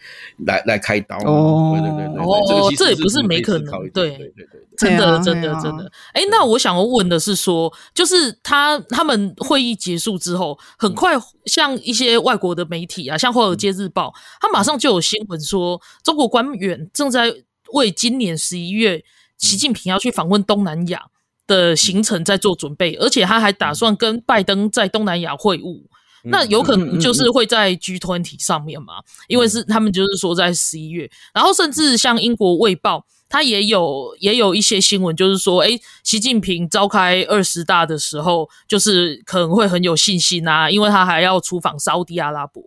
[0.46, 1.18] 来来开刀？
[1.26, 4.62] 哦，对对对哦，这也不是没可能，对对对对。
[4.78, 5.92] 真的，真的，真的。
[6.12, 11.14] 哎，那我想要问的是说，说就是他他们会议结束之后，很快
[11.46, 14.08] 像一些外国的媒体啊，像《华尔街日报》，
[14.40, 17.32] 他马上就有新闻说，中国官员正在
[17.74, 19.04] 为今年十一月
[19.42, 21.08] 习近平要去访问东南亚
[21.46, 25.82] 的行程在做准备，而且他还打算跟拜登在东南亚会晤。
[26.24, 28.94] 那有可能就是会在 G20 上面嘛，
[29.28, 33.00] 因为是他们就是说在十一月，然后甚至像英国《卫报》。
[33.32, 42.62] 他也有也有一些新闻，就是说，诶，习近平召开二十大的时候，就是可能会很有信心啊，因为他还要出访沙乌地阿拉伯。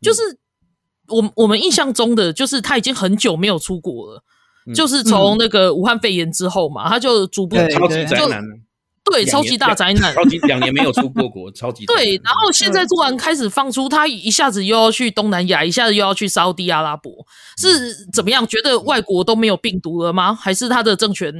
[0.00, 0.38] 就是
[1.08, 4.22] 我我们印象中的，就是他已经很久没有出国了。
[4.72, 8.42] 就是从那个武汉肺炎之后嘛，他就逐步超级宅男。
[9.12, 12.18] 对，超级大宅男，超级两年没有出过国，超级 对。
[12.24, 17.12] 然后现在突然开始放出，他一下子又要去东南亚，一下子又要去沙乌地阿拉伯，
[17.58, 18.46] 是怎么样？
[18.46, 20.34] 觉得外国都没有病毒了吗？
[20.34, 21.30] 还是他的政权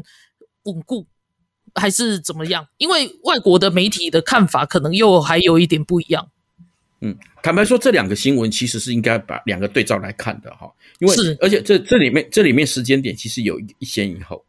[0.64, 1.06] 稳固，
[1.74, 2.66] 还是怎么样？
[2.76, 6.28] 因为外国的媒体的看法可能又还有一点不一样。
[7.00, 10.66] 嗯，坦白说，这两个新闻其实是应该把两个对照来看的哈，
[10.98, 11.36] 因为是。
[11.42, 14.42] 而且这这里面这里面时间点其实有一先一后。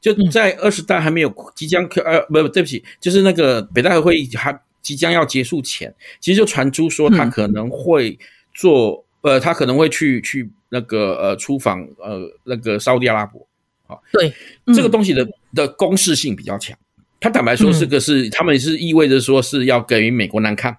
[0.00, 8.18] 就在二十大还没有即将呃不不对不起，就是那个北戴河会议还即将要结束前，其实就传出说他可能会
[8.54, 13.46] 做、嗯、呃他可能会去去那个呃出访呃那个沙乌地阿拉伯，
[13.86, 14.02] 好。
[14.10, 14.32] 对、
[14.64, 16.74] 嗯、这个东西的的公示性比较强，
[17.20, 20.74] 他坦白说这个是、嗯、他们是意味着说是要给美国难看。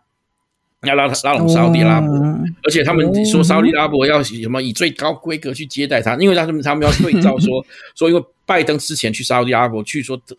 [0.88, 2.10] 要拉拉拢沙乌地阿拉伯，
[2.64, 7.64] 而且他们说沙乌地阿拉伯要什么以最高规格去接待他，因为他们他们要对照说
[7.96, 10.36] 说，因为拜登之前去沙乌地阿拉伯去说得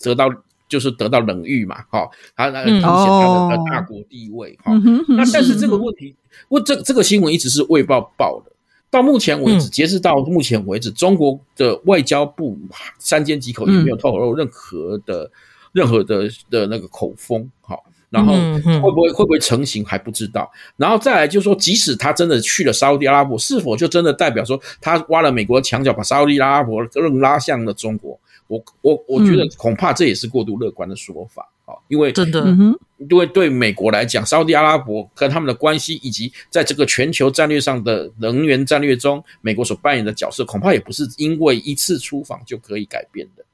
[0.00, 0.28] 得到
[0.68, 4.72] 就是得到冷遇嘛，哈，他那凸显他的大国地位哈。
[5.06, 6.16] 那但是这个问题，
[6.48, 8.50] 问这这个新闻一直是未报报的，
[8.90, 12.58] 到目前为止，截至到目前为止，中国的外交部
[12.98, 15.30] 三缄其口也没有透露任何的
[15.70, 17.78] 任何的的那个口风，哈。
[18.08, 28.18] 然后会不会会不会成型还不知道，然后再来就是说，即使他真的去了沙乌地阿拉伯，是否就真的代表说他挖了美国的墙角，把沙乌地阿拉伯更拉向了中国？
[28.46, 32.46] 我我我觉得恐怕这也是过度乐观的说法啊，因为真的，
[32.98, 43.44] 因为对美国来讲，沙乌地阿拉伯跟他们的关系，以及在这个全球战略上的能源战略中，美国所扮演的角色，恐怕也不是因为一次出访就可以改变的。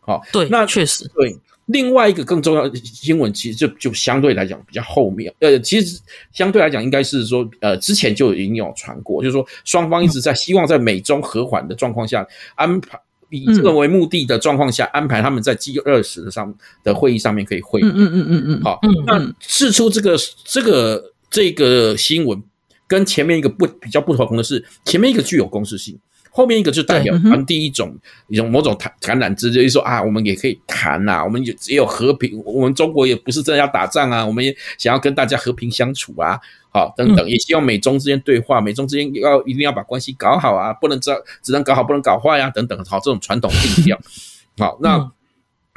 [0.00, 1.38] 好，对，那确实对。
[1.66, 6.00] 另外一个更重要的新闻，其实就就相对来讲比较后面，呃，其实
[6.32, 12.98] 相对来讲应该是说，呃，之前就已经有传过，就是说双方一直在希望在美中和缓的状况下安排，
[13.30, 17.84] 以这个为目的的状况下安排他们在 G 二十的上的会议上面可以会议。
[17.84, 18.62] 嗯嗯嗯嗯嗯。
[18.62, 22.42] 好，那事出这个这个这个新闻
[22.86, 25.96] 跟前面一个不比较不同的是，前面一个具有公示性。
[26.34, 27.94] 后面一个就代表传递一种
[28.28, 36.40] 一种某种谈橄榄枝，就是说啊，我们也可以谈呐，我们也也有和平，我们中国也不是真的要打仗啊，我们也想要跟大家和平相处啊，
[36.70, 41.10] 好等等，也希望美中之间对话，美中之间要一定要把关系搞好啊，不能只
[41.42, 44.00] 只能搞好，不能搞坏呀，等等，好这种传统定调。
[44.56, 45.12] 好，那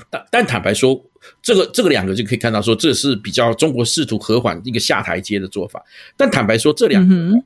[0.09, 1.03] 但但坦白说，
[1.41, 5.83] 这个这个两个就可以看到说，这是比较中国试图和缓一个下台阶的做法。
[6.15, 7.43] 但坦白说，这两个。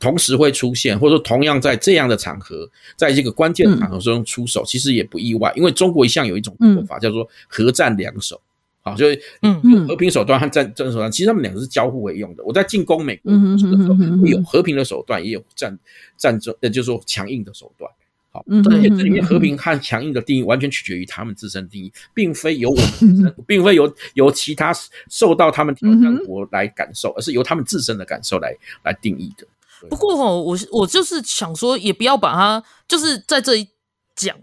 [0.00, 8.40] 同时会出现，或者说同样在这样的场合，在这个关键场合中出手，其实也不意外，因为中国一向有一种做法叫做和战两手，
[8.80, 12.42] 好，就是嗯，和平手段和战战争手段，其实他们两个是交互为用的。
[12.44, 15.78] 我在进攻美国的时候，有和平的手段，也有战
[16.16, 17.88] 战争，呃，就是说强硬的手段。
[18.32, 24.72] 好，而且这里面和平和强硬的定义完全取决于他们自身定义，并非由我们， 并非由由其他
[25.10, 29.44] 受到他们挑战国来感受，而是由他们自身的感受来来定义的。
[29.88, 33.68] 不过哈，我我就是想说，也不要把它就是在这里
[34.14, 34.36] 讲，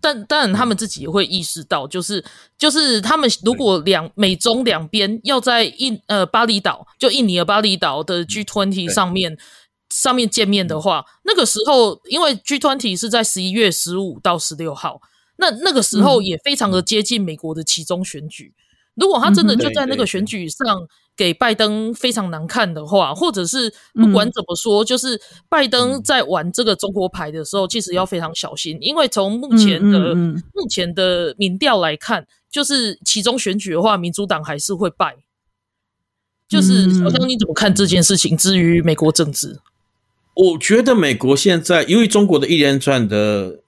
[0.00, 2.24] 但当然他们自己也会意识到，就是
[2.56, 9.36] 就是他们如果两美中两边要在印呃巴厘岛，就印尼的巴厘岛的 G20 上面
[9.90, 15.00] 上面见面的话，那个时候因为 G20 是在十一月十五到十六号，
[15.38, 18.54] 那那个时候也非常的接近美国的其中选举，
[18.94, 20.86] 如果他真的就在那个选举上。
[21.16, 35.16] 给拜登非常难看的话，或者是不管怎么说，嗯、就是拜登在玩这个中国牌的时候，其实要非常小心，因为从目前的、嗯嗯嗯、目前的民调来看，就是其中选举的话，民主党还是会败。
[36.48, 38.36] 就是小江，你怎么看这件事情？
[38.36, 39.60] 至于美国政治，
[40.34, 43.60] 我觉得美国现在因为中国的一连串的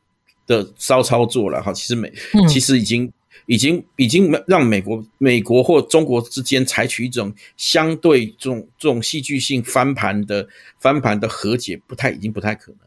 [0.46, 3.12] 的骚操作了哈，其实美、嗯、其实已经。
[3.44, 10.48] 已经已经让美国美国或中国之间采取一种相对这种这种戏剧性翻盘的
[10.80, 12.86] 翻盘的和解，不太已经不太可能了，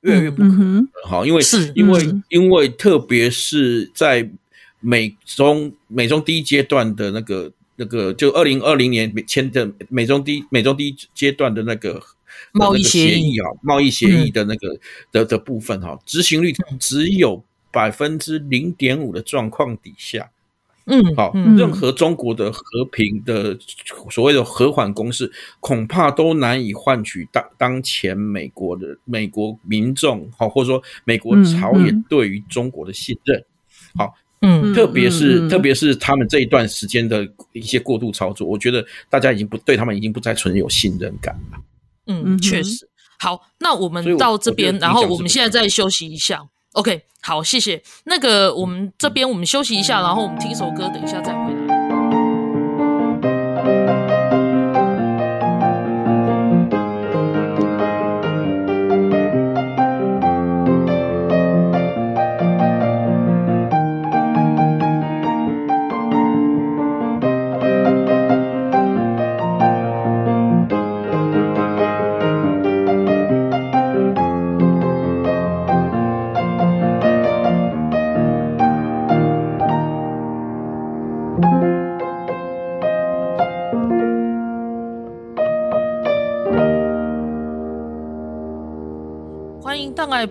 [0.00, 0.82] 越来越不可能。
[0.82, 4.28] 了哈，因为是因为因为特别是在
[4.80, 12.02] 美中美中第一阶段的那个那个就二零二零年签的美中第一美中第一阶段的那个
[12.52, 13.38] 贸易协议。
[13.38, 14.78] 啊贸易协议的那个
[15.12, 17.44] 的的部分哈，执行率只有。
[17.70, 20.30] 百分之零点五的状况底下，
[20.86, 23.58] 嗯，好，任何中国的和平的
[24.10, 33.44] 所谓的和缓攻势，恐怕都难以换取当当前美国的美国民众，好，或者说美国朝野对于中国的信任，
[33.96, 41.58] 好，嗯，特别是特别是他们这一段时间的一些过度操作，我觉得大家已经不对他们已经不再存有信任感了，
[42.06, 42.88] 嗯，确实。
[43.18, 46.48] 好，那我们到这边，然后我们现在再休息一下。
[46.78, 47.82] OK，好，谢谢。
[48.04, 51.77] 那个我们这边我们休息一下，然后我们听一首歌，等一下再回来。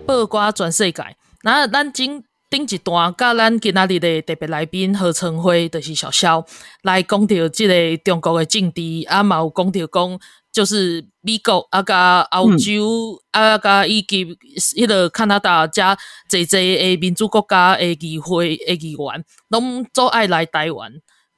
[0.08, 1.04] 报歌全世界，
[1.42, 6.42] 那咱今顶一段，甲咱今仔日的特别来宾何成辉，就是小肖
[6.82, 14.24] 来讲到即个中国的政治，啊嘛有讲到讲，就是美国啊，甲欧洲、嗯、啊，甲以及
[14.56, 15.82] 迄个加拿大遮
[16.30, 20.90] 侪侪诶民主国家诶议会诶议员，拢总爱来台湾，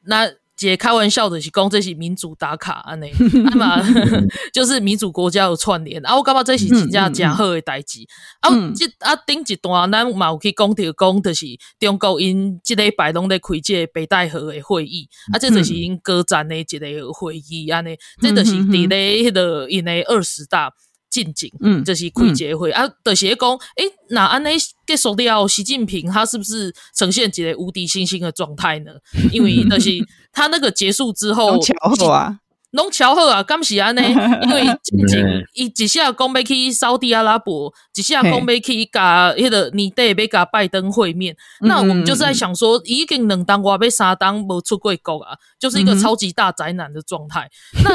[0.04, 0.30] 那。
[0.60, 3.10] 姐开玩笑的是讲这是民主打卡安尼，
[3.50, 3.82] 啊嘛
[4.52, 8.00] 就是民主国家有串联，啊我感觉这是真正真好的代志。
[8.40, 11.46] 啊，即啊顶一段咱嘛有去讲着讲，就是
[11.78, 20.70] 中国因即礼拜拢咧开即个北戴河的会议，啊这就是因歌战的一个会议安尼，这就是伫咧迄个因的二十大。
[21.10, 24.48] 近景，嗯，就是开这个会、嗯、啊，就是讲，诶、欸，那安尼
[24.86, 28.92] 结束了，习近平他是不是呈现一个无敌星星的状态呢？
[29.32, 29.90] 因为就是
[30.32, 32.38] 他那个结束之后，巧啊。
[32.72, 34.00] 拢巧好啊，敢是安尼？
[34.46, 34.64] 因为
[35.54, 41.36] 伊一下讲要去沙乌地阿拉伯，一下讲要去甲迄个年底要甲拜登会面。
[41.62, 47.50] 那我们就是在想说，已经两当我被三当无出过国啊，就是一个超级大宅男的状态。
[47.82, 47.90] 那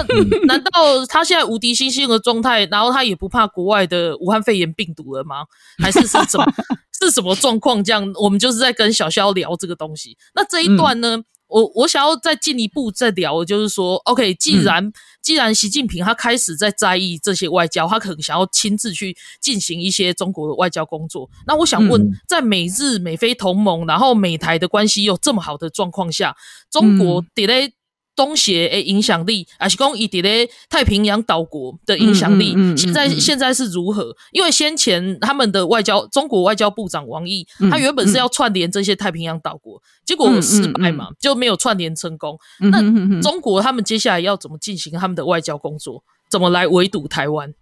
[0.46, 5.46] 难道他现在无敌星星的状态，然后他也不怕国外的武汉肺炎病毒了吗？
[5.82, 6.46] 还是是什么
[7.00, 7.82] 是什么状况？
[7.82, 10.18] 这样我们就是在跟小肖聊这个东西。
[10.34, 11.22] 那这一段呢？
[11.48, 21.30] 我我想要再进一步再聊，就是说，OK，既然、嗯、既然习近平他开始在在意这些外交，他可能想要亲自去进行一些中国的外交工作。
[21.46, 26.36] 那我想问，嗯、在美日美菲同盟，然后美台的关系又这么好的状况下，
[26.72, 27.74] 中国得嘞？
[28.16, 34.16] 东协诶影响力，还是讲伊伫咧太平洋岛国的影响力，嗯嗯嗯嗯、现在现在是如何？
[34.32, 42.40] 因为先前他们的外交，中国外交部长王毅，嗯、他原本是要串联这些太平洋岛国，嗯、结果失败嘛，嗯嗯、就没有串联成功。
[42.62, 46.04] 嗯、那中国他们接下来要怎么进行他们的外交工作？
[46.30, 47.54] 怎么来围堵台湾？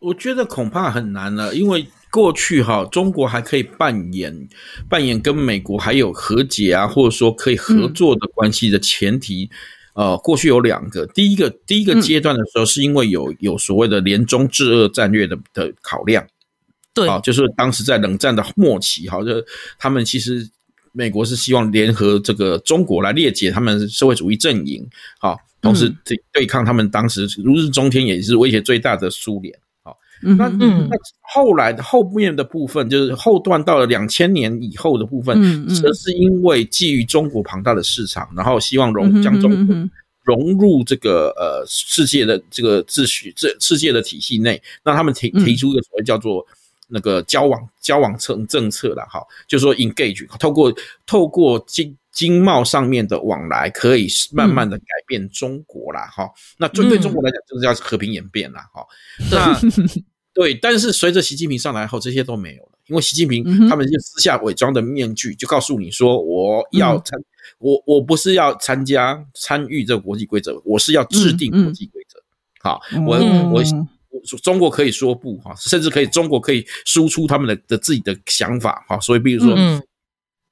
[0.00, 1.86] 我觉得恐怕很难了，因为。
[2.14, 4.48] 过去哈，中国还可以扮演
[4.88, 9.50] 扮演跟美国还有和解啊，或者说可以合作的关系的前提，
[9.94, 11.04] 嗯、呃，过去有两个。
[11.06, 16.24] 第一个第一个阶段的时候，是因为有有所谓的联中制俄战略的的考量，
[16.94, 19.32] 对，啊，就是当时在冷战的末期，哈，就
[19.76, 20.48] 他们其实
[20.92, 24.88] 美国是希望联合这个中国来裂解他们社会主义阵营，
[25.18, 29.58] 好，同时对对抗他们当时如日中天也是威胁最大的苏联。
[30.36, 39.76] 那那后来的后面的部分，就是后段到了两千年以后的部分，则是因为基于中国庞大的市场，然后希望融将中国
[40.24, 46.44] 融入这个呃世界的这个秩序，这世界的体系内，那他们提提出一个所谓叫做
[46.88, 50.72] 那个交往交往政政策了哈，就是说 engage 透过
[51.06, 56.30] 透过经经贸上面的往来，可以慢慢的改变中国啦哈。
[56.56, 58.86] 那针对中国来讲，就是要和平演变啦哈。
[59.30, 59.52] 那
[60.34, 67.18] 对，但是随着习近平上来后，这些都没有了，因为习近平他们就私下伪装的面具，就告诉你说，我要参，
[67.58, 72.20] 我我不是要参加参与这个国际规则，我是要制定国际规则。
[72.60, 73.16] 好，我
[73.52, 73.62] 我。
[74.42, 79.54] 中国可以说不哈，甚至可以中国可以输出他们的的自己的想法哈，所以比如说，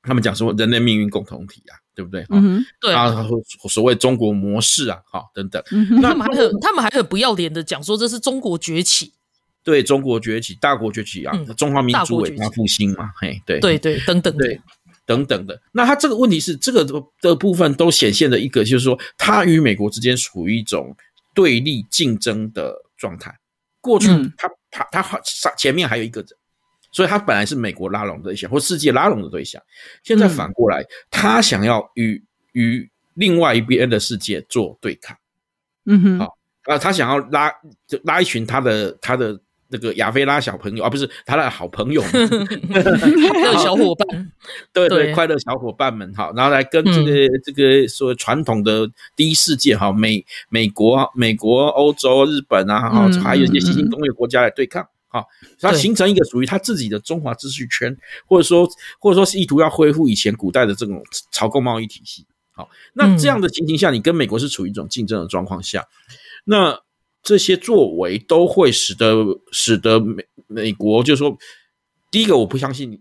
[0.03, 2.27] 他们讲说人类命运共同体啊，对不对？
[2.31, 2.93] 嗯，对。
[2.93, 3.25] 啊，
[3.71, 5.63] 所谓中国模式啊，哈等等，
[6.03, 9.15] 那他们还很他们还很不要脸的讲说这是中国崛起。
[9.65, 14.61] 对中国崛起，大国崛起啊，嗯、中华民族伟大复兴嘛，嘿，对对对，等等对
[15.07, 15.61] 等等的。
[15.71, 20.97] 那他这个问题是，这个的的部分都显现了一个，就是说，他与美国之间处于一种
[21.33, 23.33] 对立竞争的状态。
[23.81, 25.21] 过去他他他
[25.57, 26.31] 前面还有一个人，
[26.91, 29.63] 所以他本来是美国拉拢的对象，或世界拉拢的对象。
[30.03, 32.21] 现在反过来，嗯、他想要与
[32.53, 35.17] 与另外一边的世界做对抗。
[35.85, 37.53] 嗯哼，好啊，他想要拉
[37.87, 39.41] 就拉一群他的他的。
[39.73, 42.03] 那个亚非拉小朋友啊，不是他的好朋友，
[42.69, 44.33] 快乐小伙伴，
[44.71, 55.25] 对对，快乐小伙伴们哈，然后来跟这个、嗯、这个所谓传统的第一世界哈，美美国、美国、欧洲、日本啊，哈，还有一些新兴工业国家来对抗，哈，
[55.59, 57.97] 它形成一个属于它自己的中华秩序圈，
[58.27, 58.69] 或者说
[59.01, 65.87] 或者说是意图要恢复以前古代的这种朝贡贸易体系，好，那这样的情形下，你跟美国是处于一种竞争的状况下，
[66.45, 66.79] 那。
[67.23, 71.37] 这些作为都会使得使得美美国就是说，
[72.11, 72.93] 第一个我不相信，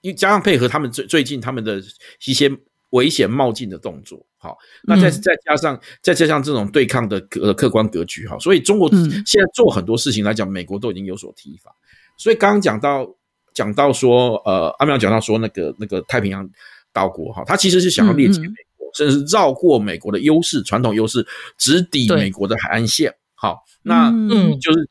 [0.00, 1.82] 因为加上配合他们最最近他们的
[2.26, 2.50] 一些
[2.90, 11.72] 危险冒进的动作，好，那再再加上再加上这种对抗的客客观格局，哈，所以中国现在做很多事情来讲，美国都已经有所提防。
[12.16, 13.06] 所以刚刚讲到
[13.52, 16.48] 讲到说，呃，阿妙讲到说那个那个太平洋
[16.92, 23.14] 岛国哈，他其实是想要链接美国，甚至是绕过美国的优势传统优势，直抵美国的海岸线。
[23.42, 24.86] 好，那嗯，就是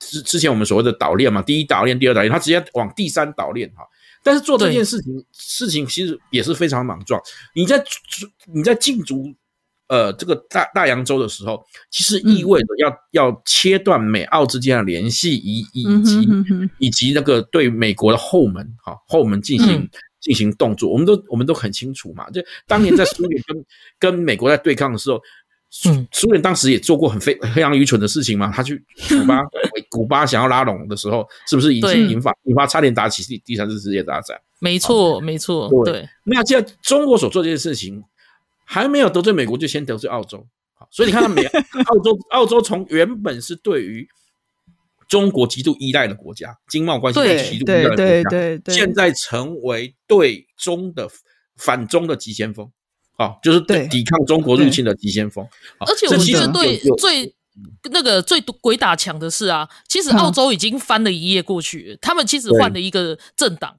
[0.00, 3.84] 之之前我们所谓的岛链嘛，第一岛链、第二岛链，他直接往第三岛链哈。
[4.24, 7.20] 但是做这件事情，事情其实也是非常莽撞。
[7.54, 7.80] 你在
[8.52, 9.32] 你在进驻
[9.86, 16.28] 呃这个大大洋洲的时候，其实意味着要、嗯、要切断美澳之间的联系，以以及、
[16.78, 19.88] 以及那个对美国的后门哈后门进行、嗯、
[20.20, 22.28] 进行动作，我们都我们都很清楚嘛。
[22.30, 23.64] 就当年在苏联跟
[24.00, 25.20] 跟美国在对抗的时候。
[25.74, 28.76] 苏苏联当时也做过很非非常愚蠢的事情嘛，他去
[29.08, 29.40] 古巴，
[29.88, 34.38] 古巴想要拉拢的时候，是不是已经引发引发差点打起第第三次世界大战？
[34.58, 36.06] 没错，没错，对。
[36.24, 38.04] 那既然中国所做这件事情
[38.66, 40.46] 还没有得罪美国，就先得罪澳洲。
[40.74, 41.42] 好，所以你看到美
[41.88, 44.06] 澳洲澳洲从原本是对于
[45.08, 47.20] 中国极度依赖的国家，经贸关系
[47.50, 51.08] 极度依赖的国家，对对对，现在成为对中的
[51.56, 52.70] 反中的急先锋。
[53.18, 53.86] 哦，就是对。
[53.88, 55.46] 抵抗中国入侵的急先锋，
[55.78, 57.34] 而且我觉得对最
[57.90, 63.76] 那个最鬼打墙的是啊，其实澳洲已经翻了一页过去，他们其实换了一个政党，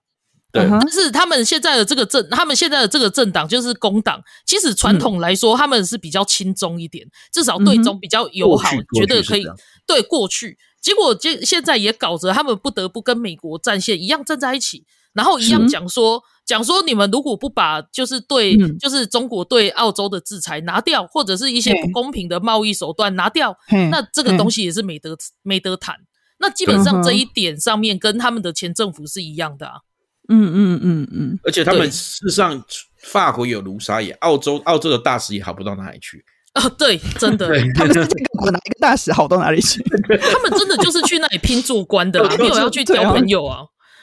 [0.52, 9.44] 对，但是他们现在的这个政，他们现在的这个政党就是工党，其实传统来说他们是比较亲中一点，至少对中比较友好，觉得可以
[9.88, 16.24] 对过去，结果现现在也搞着他们不得不跟美国战线一样站在一起，然后一样讲说。
[16.54, 23.58] 讲说你们如果不把就是对，嗯、就是中国对澳洲的制裁拿掉，或者是一些不公平的贸易手段拿掉，
[23.90, 25.96] 那这个东西也是没得没得谈。
[26.38, 29.74] 那基本上这一点上面跟他们的前政府是一样的啊。
[30.30, 32.64] 嗯嗯嗯嗯，而且他们事实上
[33.02, 36.24] 法国有卢沙野，澳洲澳洲的大使也好不到哪里去。
[36.54, 39.82] 哦，对，真的， 他们是这个国哪一个大使好到哪里去？
[40.32, 43.62] 他们真的就是去那里拼做官的， 没有要去交朋友啊。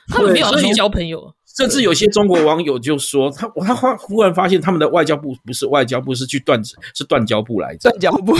[0.09, 1.33] 他们没有要去交朋友。
[1.57, 7.91] 甚至有些中国网友就说，他他忽忽然发现他们的外交部不是外交部，是去断是断交部来着。
[7.91, 8.37] 断交部，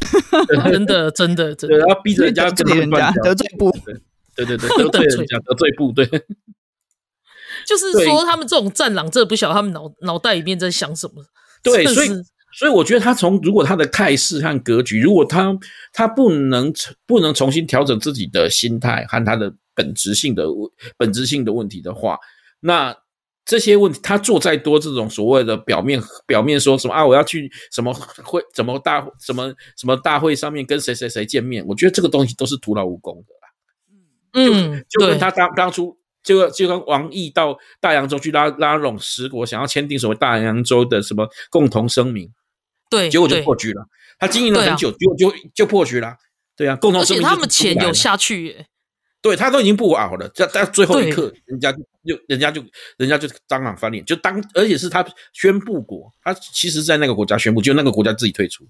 [0.71, 3.71] 真的真的真的，然后逼着人家跟人家得罪部，
[4.37, 6.07] 对对对，得罪人家得罪部，对。
[7.67, 11.25] 就是说，他们这种战狼，真的不晓得他们脑脑袋里面在想什么。
[11.63, 12.09] 对，所以
[12.57, 15.55] 所以我觉得他从如果他的态势和格局，如果他
[15.93, 16.73] 他不能
[17.07, 20.47] 不能重新调整自己的心态和他的本质性的
[20.97, 22.19] 本质性的问题的话，
[22.61, 22.97] 那。
[23.47, 27.93] 这些问题，他做再多这种所谓的表面表面说什么啊，我要去什么
[28.23, 33.49] 会怎么大什么什么大会上面跟谁谁谁见面，我觉得这个东西都是徒劳无功的啦。
[34.35, 42.31] 嗯，就就跟他当当初就就跟王毅到大洋洲去拉拉拢十国，想要签订什么大洋洲的什么共同声明，
[42.89, 43.85] 对，结果就破局了。
[44.21, 46.15] 他经营了很久，就就就破局了。
[46.55, 48.67] 对啊，共同声明，而且他们钱有下去耶。
[49.23, 51.79] 对，他都已经不熬了，在在最后一刻，人家就
[52.27, 52.65] 人家就
[52.97, 58.65] 人家就当场翻脸，就当而且是他宣布过，他其实在那个国家宣布，就那个国家自己退出。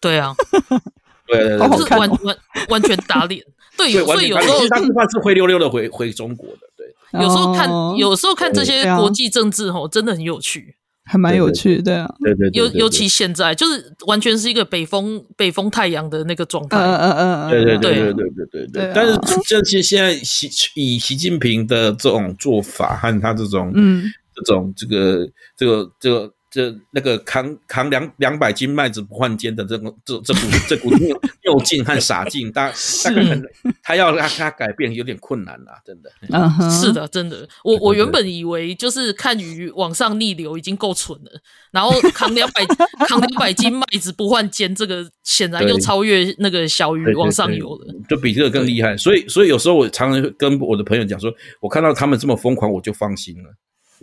[0.00, 0.34] 对啊，
[1.28, 2.38] 对对对，是完完
[2.70, 3.44] 完全打脸。
[3.76, 6.68] 对， 所以有时候他是灰溜溜的回回中国的。
[6.76, 10.74] 对，有时候看有时候看这些国际政治吼，真的很有趣。
[11.08, 18.92] 还蛮有趣的，对啊，对对，尤尤其现在就是完全是一个北风北风太阳的那个状态，嗯嗯嗯，对对对对对对对对。
[18.94, 24.04] 但是这些现在习以习近平的这种做法和他这种嗯
[24.34, 26.32] 这种这个这个这个。
[26.50, 32.72] 这那个扛扛两两百斤麦子不换肩的这种这这股这股拗拗劲和傻劲，大
[33.04, 33.44] 大概可能
[33.82, 36.10] 他要让他改变有点困难啦，真的。
[36.30, 37.46] 嗯哼，是的，真的。
[37.64, 41.30] 我我原本以为就是看鱼往上逆流已经够蠢了，
[41.70, 42.64] 然后扛两百
[43.06, 48.96] 扛两百斤麦子不换肩，这个显然又超越那个小鱼往上游了，就比这个更厉害。
[48.96, 51.30] 所以所以有时候我常常跟我的朋友讲说，
[51.60, 53.50] 我看到他们这么疯狂，我就放心了。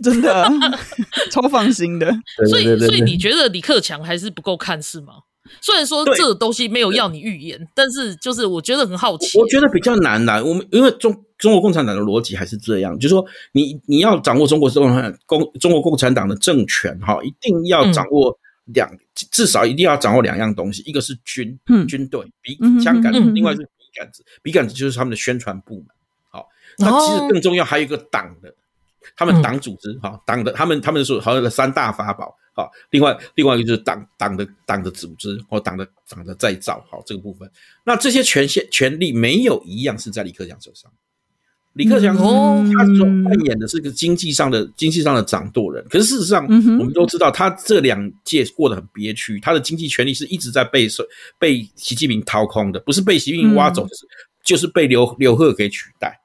[0.02, 0.48] 真的
[1.30, 2.12] 超放心的，
[2.48, 5.14] 所以所以你觉得李克强还是不够看是吗？
[5.60, 9.38] 虽然说这个东西没有要你预言，但是就是我觉得很好奇。
[9.38, 18.98] 我觉得比较难啦，我们因为中中国共产党的逻辑还是这样，就是说你你要掌握中国共产共中国共产党的政权哈，一定要掌握两、嗯、
[19.30, 25.86] 至少一定要掌握两样东西，一个是军、嗯、军队，比枪杆子，嗯、另外是笔杆子，笔杆子就是他们的宣传部门。
[26.28, 28.52] 好，那其实更重要还有一个党的，
[29.14, 32.34] 他们党组织哈，党、嗯、的他们他们说好像的三大法宝。
[32.54, 37.46] 好，另外另外一个就是党党的党的组织或党的党的再造，好，这个部分，
[37.84, 40.90] 那这些权限权力没有一样是在李克强手上。
[41.74, 42.22] 李克强他
[42.96, 50.88] 所扮演的是个经济上的经济上的掌舵人，可是事实上我们都知道，他这两届过得很憋屈，他的经济权力是一直在被
[51.38, 54.06] 被习近平掏空的，不是被习近平挖走，就是
[54.42, 56.18] 就是被刘刘鹤给取代。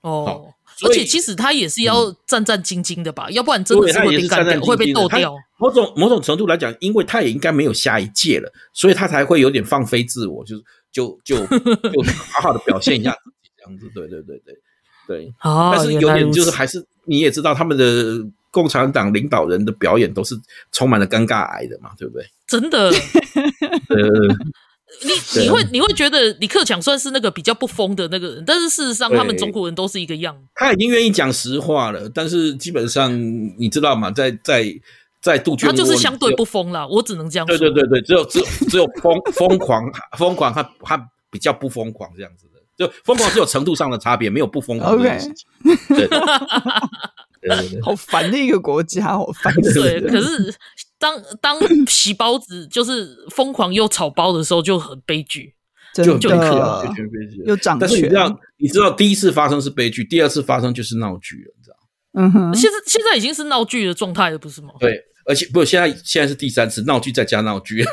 [0.00, 0.50] 哦。
[0.84, 5.34] 而且其实他也是要战战兢兢的吧，嗯、要不然真的是会被干掉，会被斗掉。
[5.58, 10.62] 某种某种程度来讲，因为他也应该没有下一届了，所以他才会有点放飞自我，就是
[10.92, 12.02] 就就 就
[12.32, 13.90] 好好的表现一下自己这样子。
[13.94, 14.54] 对对对对
[15.06, 15.34] 对。
[15.42, 18.18] 哦、但是有点就是还是你也知道，他们的
[18.50, 20.34] 共产党领导人的表演都是
[20.72, 22.26] 充满了尴尬癌的嘛，对不对？
[22.46, 22.90] 真的。
[23.88, 24.36] 呃。
[25.02, 30.36] 你你会你会觉得李克强算是那个比较不疯的那个人，但是事实上他们中国人都是一个样。
[30.54, 33.12] 他已经愿意讲实话了，但是基本上
[33.58, 34.10] 你知道吗？
[34.10, 34.64] 在在
[35.20, 36.86] 在杜鹃，他就是相对不疯啦。
[36.86, 37.58] 我只能这样说。
[37.58, 39.82] 对对对对，只有只有 只有疯疯狂
[40.16, 45.46] 疯狂，他他比较不疯狂这样子的，就疯狂只有程度上的差别，没有不疯狂的事情。
[45.88, 46.08] 对，
[47.82, 49.54] 好烦的一个国家，好烦。
[49.74, 50.54] 对，可是。
[50.98, 55.52] 当当洗包子就是疯狂又炒包的时候，就很悲剧，
[55.94, 57.78] 就就很悲剧，又涨。
[57.78, 61.76] 但是你知道，你知道第一次发生是悲剧，第二次发生就是闹剧了，你知道？
[62.14, 64.70] 嗯哼，现在现在已经是闹剧的状态了，不是吗？
[64.80, 67.84] 对，而且不，现在现在是第三次闹剧再加闹剧，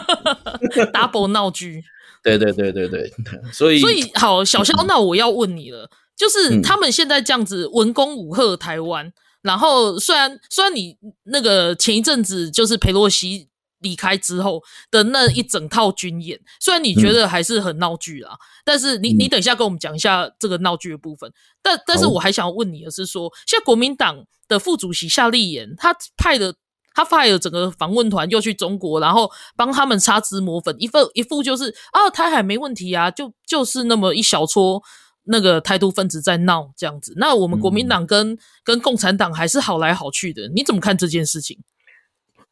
[0.94, 1.84] double 闹剧。
[2.22, 3.12] 对对对对对，
[3.52, 9.12] 所以所以好，小肖，那我要问你了，就是他们现在这样子文攻武吓台湾。
[9.42, 13.48] 然后，虽然虽然你那个前一阵子就是裴洛西
[13.78, 14.60] 离开之后
[14.90, 21.32] 的那一整套军演，虽然你觉得还是很闹剧啦，嗯、但是你你等一下跟我们讲一下这个闹剧的部分。
[21.62, 26.56] 但但是我还想要问你的是说，现在国民党的副主席夏立言，他派的
[26.92, 34.82] 他派了整个访问团又去中国，然后帮他们擦脂抹粉，一副一副就是啊，台海没问题啊，就就是那么一小撮。
[35.26, 41.58] 那个台独分子在闹这样子，那我们国民党跟、嗯、跟共产党还是好来好去的，你怎么看这件事情？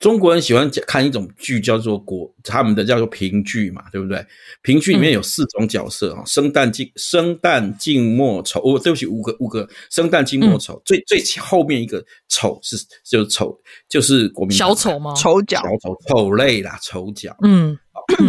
[0.00, 4.26] 中国人喜欢看一种剧叫做国，他们的叫做评剧嘛，对不对？
[4.60, 13.56] 评剧里面有四种角色啊，生旦净生旦净末丑，哦，对不起，五个五个生旦净末丑，最最后面一个丑是就是丑，
[13.88, 15.14] 就是国民党小丑吗？
[15.14, 17.78] 丑角，小丑丑类啦，丑角，嗯。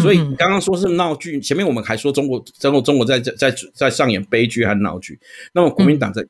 [0.02, 5.20] 所以刚刚说是闹剧，前面我们还说中国，中国中国在在在在上演悲剧和闹剧，
[5.54, 6.26] 那么国民党在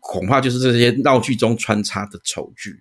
[0.00, 2.78] 恐怕就是这些闹剧中穿插的丑剧了。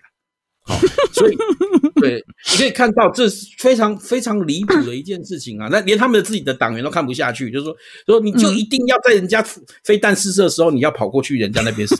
[0.62, 0.80] 好，
[1.12, 1.36] 所以
[2.00, 5.68] 对，你可以看到这是非常非常离谱的一件事情啊！
[5.72, 9.44] 那连他们的自己的党员都看不下去，就是说说你就一定要在人家
[9.84, 11.96] 飞弹试射的时候，你要跑过去人家那边试。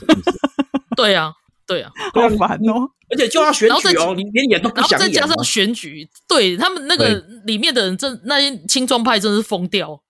[0.96, 1.32] 对啊。
[1.70, 2.90] 对啊， 好烦哦！
[3.08, 4.98] 而且就要选举哦，你连演都不想演。
[4.98, 7.14] 然后再加上选举，对他们那个
[7.44, 10.02] 里面的人，真那些青壮派真是疯掉。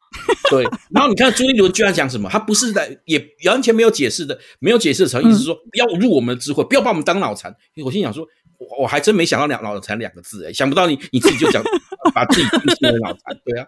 [0.50, 2.30] 对，然后你看朱一伦居然讲什么？
[2.30, 7.54] 他不是在也完全没有解释的，没有解释的时候，意思是说不要入我们的智慧，不要把我们当脑残。
[7.84, 8.26] 我心想说，
[8.58, 11.62] 我我还真没想到两脑残两个字哎，想不到你你自己就讲
[12.14, 13.66] 把自己定性为脑残，对啊，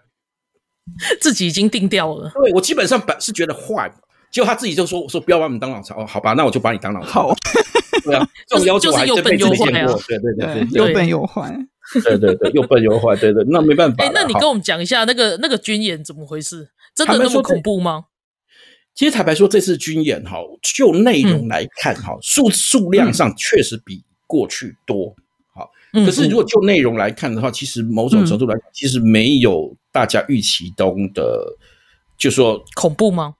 [1.21, 2.31] 自己已经定掉了。
[2.43, 3.93] 对，我基本上本是觉得坏。
[4.33, 7.35] 结果他自己就说：“我说不要把我们当老巢哦，好吧，那我就把你当老巢。”好，
[8.03, 10.01] 对啊， 这种要求还真没见过。
[10.07, 11.55] 对对对，又笨又坏。
[12.03, 13.15] 对对对，又笨又坏。
[13.15, 14.03] 对对， 那没办法。
[14.03, 16.67] 哎，那你跟我们讲一下那个那个军演怎么回事？
[16.95, 18.05] 真的那么恐怖吗？
[18.95, 20.39] 其实坦白说，这次军演哈，
[20.75, 25.13] 就内容来看哈，数数量上确实比过去多。
[25.53, 31.55] 好，可是如果就内容来看的话，其实某种程度来讲，其实没有大家预期中的，
[32.17, 33.35] 就说恐怖吗？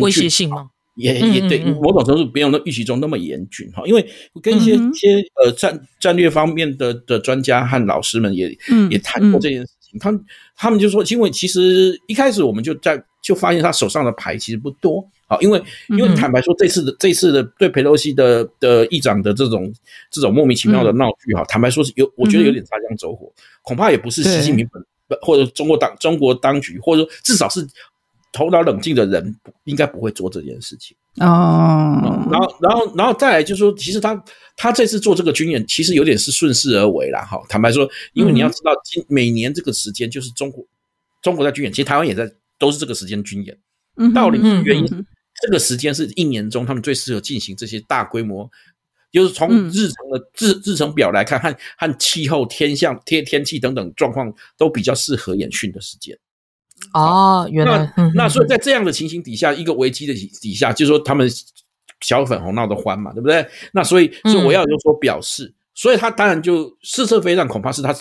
[0.00, 0.70] 威胁性吗？
[0.96, 3.82] 也也对，某种程度没有那预期中那么严峻哈。
[3.84, 8.56] 因为我跟一些一些呃战战略方面的的专家和老师们也
[8.88, 9.98] 也谈过这件事情。
[9.98, 10.24] 他们
[10.56, 15.36] 他们就说，因为其实一开始我们就在就发现他手上的牌其实不多啊。
[15.40, 19.72] 因为因为坦白说，这次的这次的对佩洛西的的议长的这种
[20.12, 23.32] 这种莫名其妙的闹剧哈，坦白说是有，我觉得有点擦枪走火，
[23.62, 27.66] 恐怕也不是习近平本或者中国党中国当局，或者说至少是。
[28.34, 32.28] 头脑冷静的人应该不会做这件事情哦、嗯。
[32.32, 34.20] 然后，然后，然后再来就是说，其实他
[34.56, 37.20] 他这次做这个军演，其实有点是顺势而为啦。
[37.20, 37.40] 哈。
[37.48, 40.66] 坦白说，因为你要知道，今每年这个时间就是中国
[41.22, 42.28] 中国在军演，其实台湾也在
[42.58, 43.56] 都是这个时间军演。
[43.96, 45.06] 嗯道理是原因，
[45.40, 48.50] 这个时间是一年中他们最适合进行这些大规模，
[49.12, 56.18] 就是从日程的日日程表来看，和和气候、天象、天天气等等状况都比较适合演训的时间。
[56.92, 61.28] 哦，原来那那所以在这样的情形底下，一个危机的底下，就是说他们
[62.00, 63.44] 小粉红闹得欢嘛，对不对？
[63.72, 67.94] 那所以所以我要有所表示，所以他当然就试射飞弹恐怕是他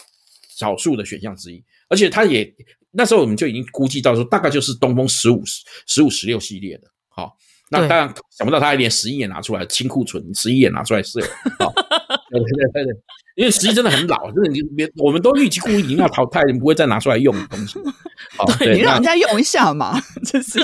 [0.56, 2.54] 少数的选项之一，而且他也
[2.92, 5.42] 那时候我们就已经估计到说，大概就是东风十五
[5.88, 7.36] 十五十六系列的，好，
[7.72, 11.20] 那当然想不到他还连十一也拿出来清库存，十一也拿出来射，
[11.58, 11.74] 好，
[12.40, 13.02] 对对对对。
[13.36, 17.80] 因为十一真的很老，就是你别，我们都预计故意已经要淘汰，你不会再拿出来用的东西。
[18.38, 20.60] 好，对，你让人家用一下嘛， 这是。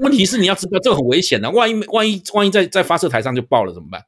[0.00, 4.02] 问题是你要知道，这个很危险的，万一万一万一在在发射台上就爆了怎么办？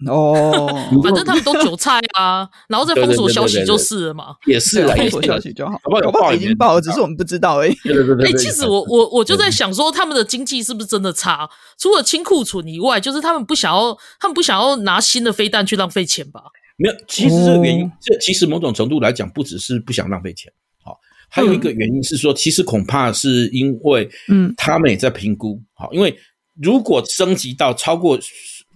[0.06, 0.68] 哦，
[1.02, 4.36] 反正他们都韭菜啊， 然后再封锁消息就是了嘛。
[4.46, 5.72] 也是啊，封锁消息就好。
[5.72, 6.32] 好不好？
[6.32, 7.74] 已经爆了，只是我们不知道而已。
[7.82, 8.28] 对对对对。
[8.28, 11.50] 哎，其实我我我就在想说，他们的经济是不是真的差？
[11.78, 16.42] 除了清库存以外，就是他们不想要，他们不想要拿新的飞弹去浪费钱吧？
[16.76, 20.52] 没有，其实这个原因，哦、这其实某种程度来讲，不只是不想浪费钱，
[20.84, 20.96] 好，
[21.28, 26.16] 还有一个原因是说，嗯、其实恐怕是因为，嗯，他们也在评估，好，因为
[26.62, 28.16] 如果升级到超过，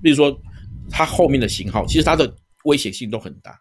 [0.03, 0.37] 比如说
[0.93, 2.33] 它后面的型号，其实它的
[2.65, 3.59] 危险性都很大，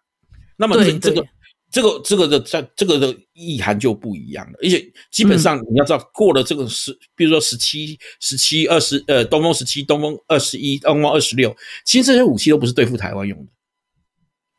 [0.56, 1.24] 那么这这个
[1.70, 13.50] 这个这个的在这个的意涵就不一样了，而且基本上你要知道，过了这个十，比如说十七、十七、二十，呃，东风十七、东风二十一、东风二十六，其实这些武器都不是对付台湾用的。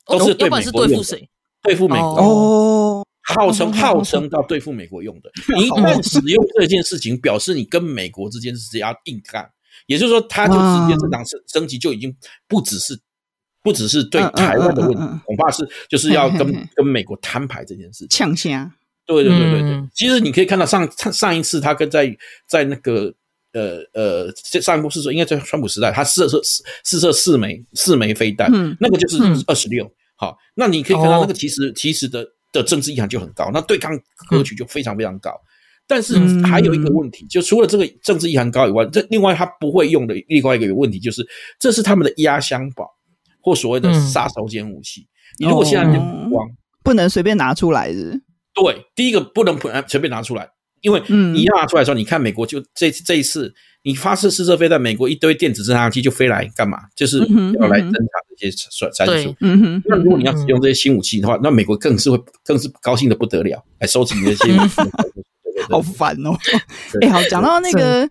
[0.06, 1.20] 都是对美国用的，
[1.62, 2.10] 对付美国。
[2.20, 5.32] 哦，号称号称到对付美国用的。
[5.56, 9.50] 你一旦使用这件事情，表示你跟美国之间是要硬干，
[9.88, 12.16] 也就是说，他就直接这档升升级就已经
[12.48, 13.00] 不只是
[13.62, 18.10] 不只是对台湾的问题，恐怕是就是要跟跟美国摊牌这件事情。
[18.10, 18.72] 呛声，
[19.06, 19.90] 对对对对对。
[19.94, 22.16] 其实你可以看到上上一次他跟在
[22.48, 23.14] 在那个
[23.54, 24.32] 呃呃
[24.62, 26.42] 上一部是说应该在川普时代，他试射
[26.84, 29.18] 试射四枚四枚飞弹，那个就是
[29.48, 29.90] 二十六。
[30.16, 33.92] 好，那你可以看到那个其实、哦、其实的的政治意涵就很高，那对抗
[34.30, 35.32] 格局就非常非常高。
[35.32, 35.50] 嗯、
[35.88, 41.26] 但是还有一个问题，就除了这个政治意涵高以外，这另外他不会用的另外一个问题就是，
[41.60, 42.88] 这是他们的压箱宝
[43.42, 45.02] 或所谓的杀手锏武器。
[45.02, 45.08] 嗯、
[45.40, 46.52] 你如果现在不光、哦、
[46.84, 48.20] 不能随便拿出来的，
[48.54, 49.58] 对，第一个不能
[49.88, 50.50] 随便拿出来，
[50.82, 53.54] 因为你要拿出来的时候，你看美国就这这一次。
[53.86, 56.78] 你发射试射飞弹，美国一堆电子侦察机就飞来干嘛？
[56.96, 59.36] 就是要来侦察这些战战术。
[59.42, 59.84] 嗯哼。
[59.84, 64.54] 那如果你要使用这些新武器的话，那美国更是会更是高兴的不得了，来收集你这些。
[65.70, 66.32] 好烦哦！
[67.02, 68.10] 哎，好，讲到那个。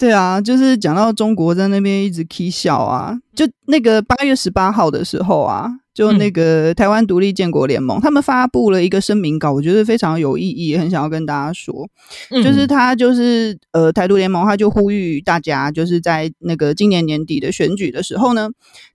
[0.00, 11.88] 对啊，就是讲到中国在那边一直 k 笑啊，就那个八月十八号的时候啊，就那个台湾独立建国联盟，嗯、他们发布了一个声明稿，我觉得非常有意义，很想要跟大家说，
[12.30, 18.50] 嗯、就是他就是呃台独联盟，他就呼吁大家，就是在那个今年年底的选举的时候呢，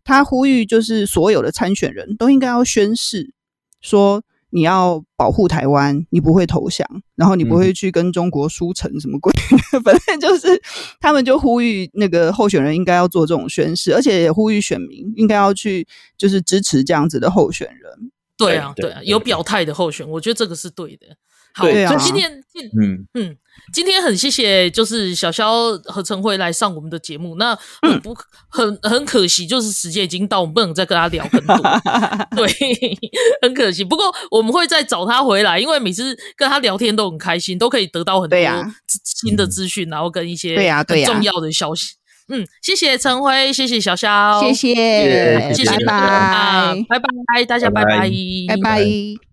[0.06, 3.34] 他呼吁就是所有的参选人都应该要宣誓
[3.82, 4.24] 说。
[4.54, 9.34] 你要保护台湾，你不会投降，然后你不会去跟中国输成什么鬼，
[9.74, 10.62] 嗯、反正就是
[11.00, 18.12] 他们就呼吁那个候选人应该要做这种宣誓，而且也呼吁选民应该要去就是支持这样子的候选人。
[18.38, 21.08] 对啊，对啊，有表态的候选，我觉得这个是对的。
[21.54, 22.44] 好，对啊，今天，
[22.80, 23.38] 嗯嗯。
[23.72, 27.36] 今天很谢谢，就是小肖和陈辉来上我们的节目。
[27.36, 28.14] 那很不
[28.50, 31.56] 很很可惜，就是时间已经到，我们不能再跟他聊更多。
[32.36, 32.52] 对，
[33.42, 33.84] 很可惜。
[33.84, 38.40] 不过我们会再找他回来，因为每次跟他聊天都很开心，都可以得到很多
[39.04, 41.94] 新的资讯，然后跟一些很重要的消息。
[42.30, 48.10] 嗯，谢谢陈辉，谢谢小肖，谢谢，谢谢，拜拜，拜拜，大家拜拜，
[48.48, 49.33] 拜拜。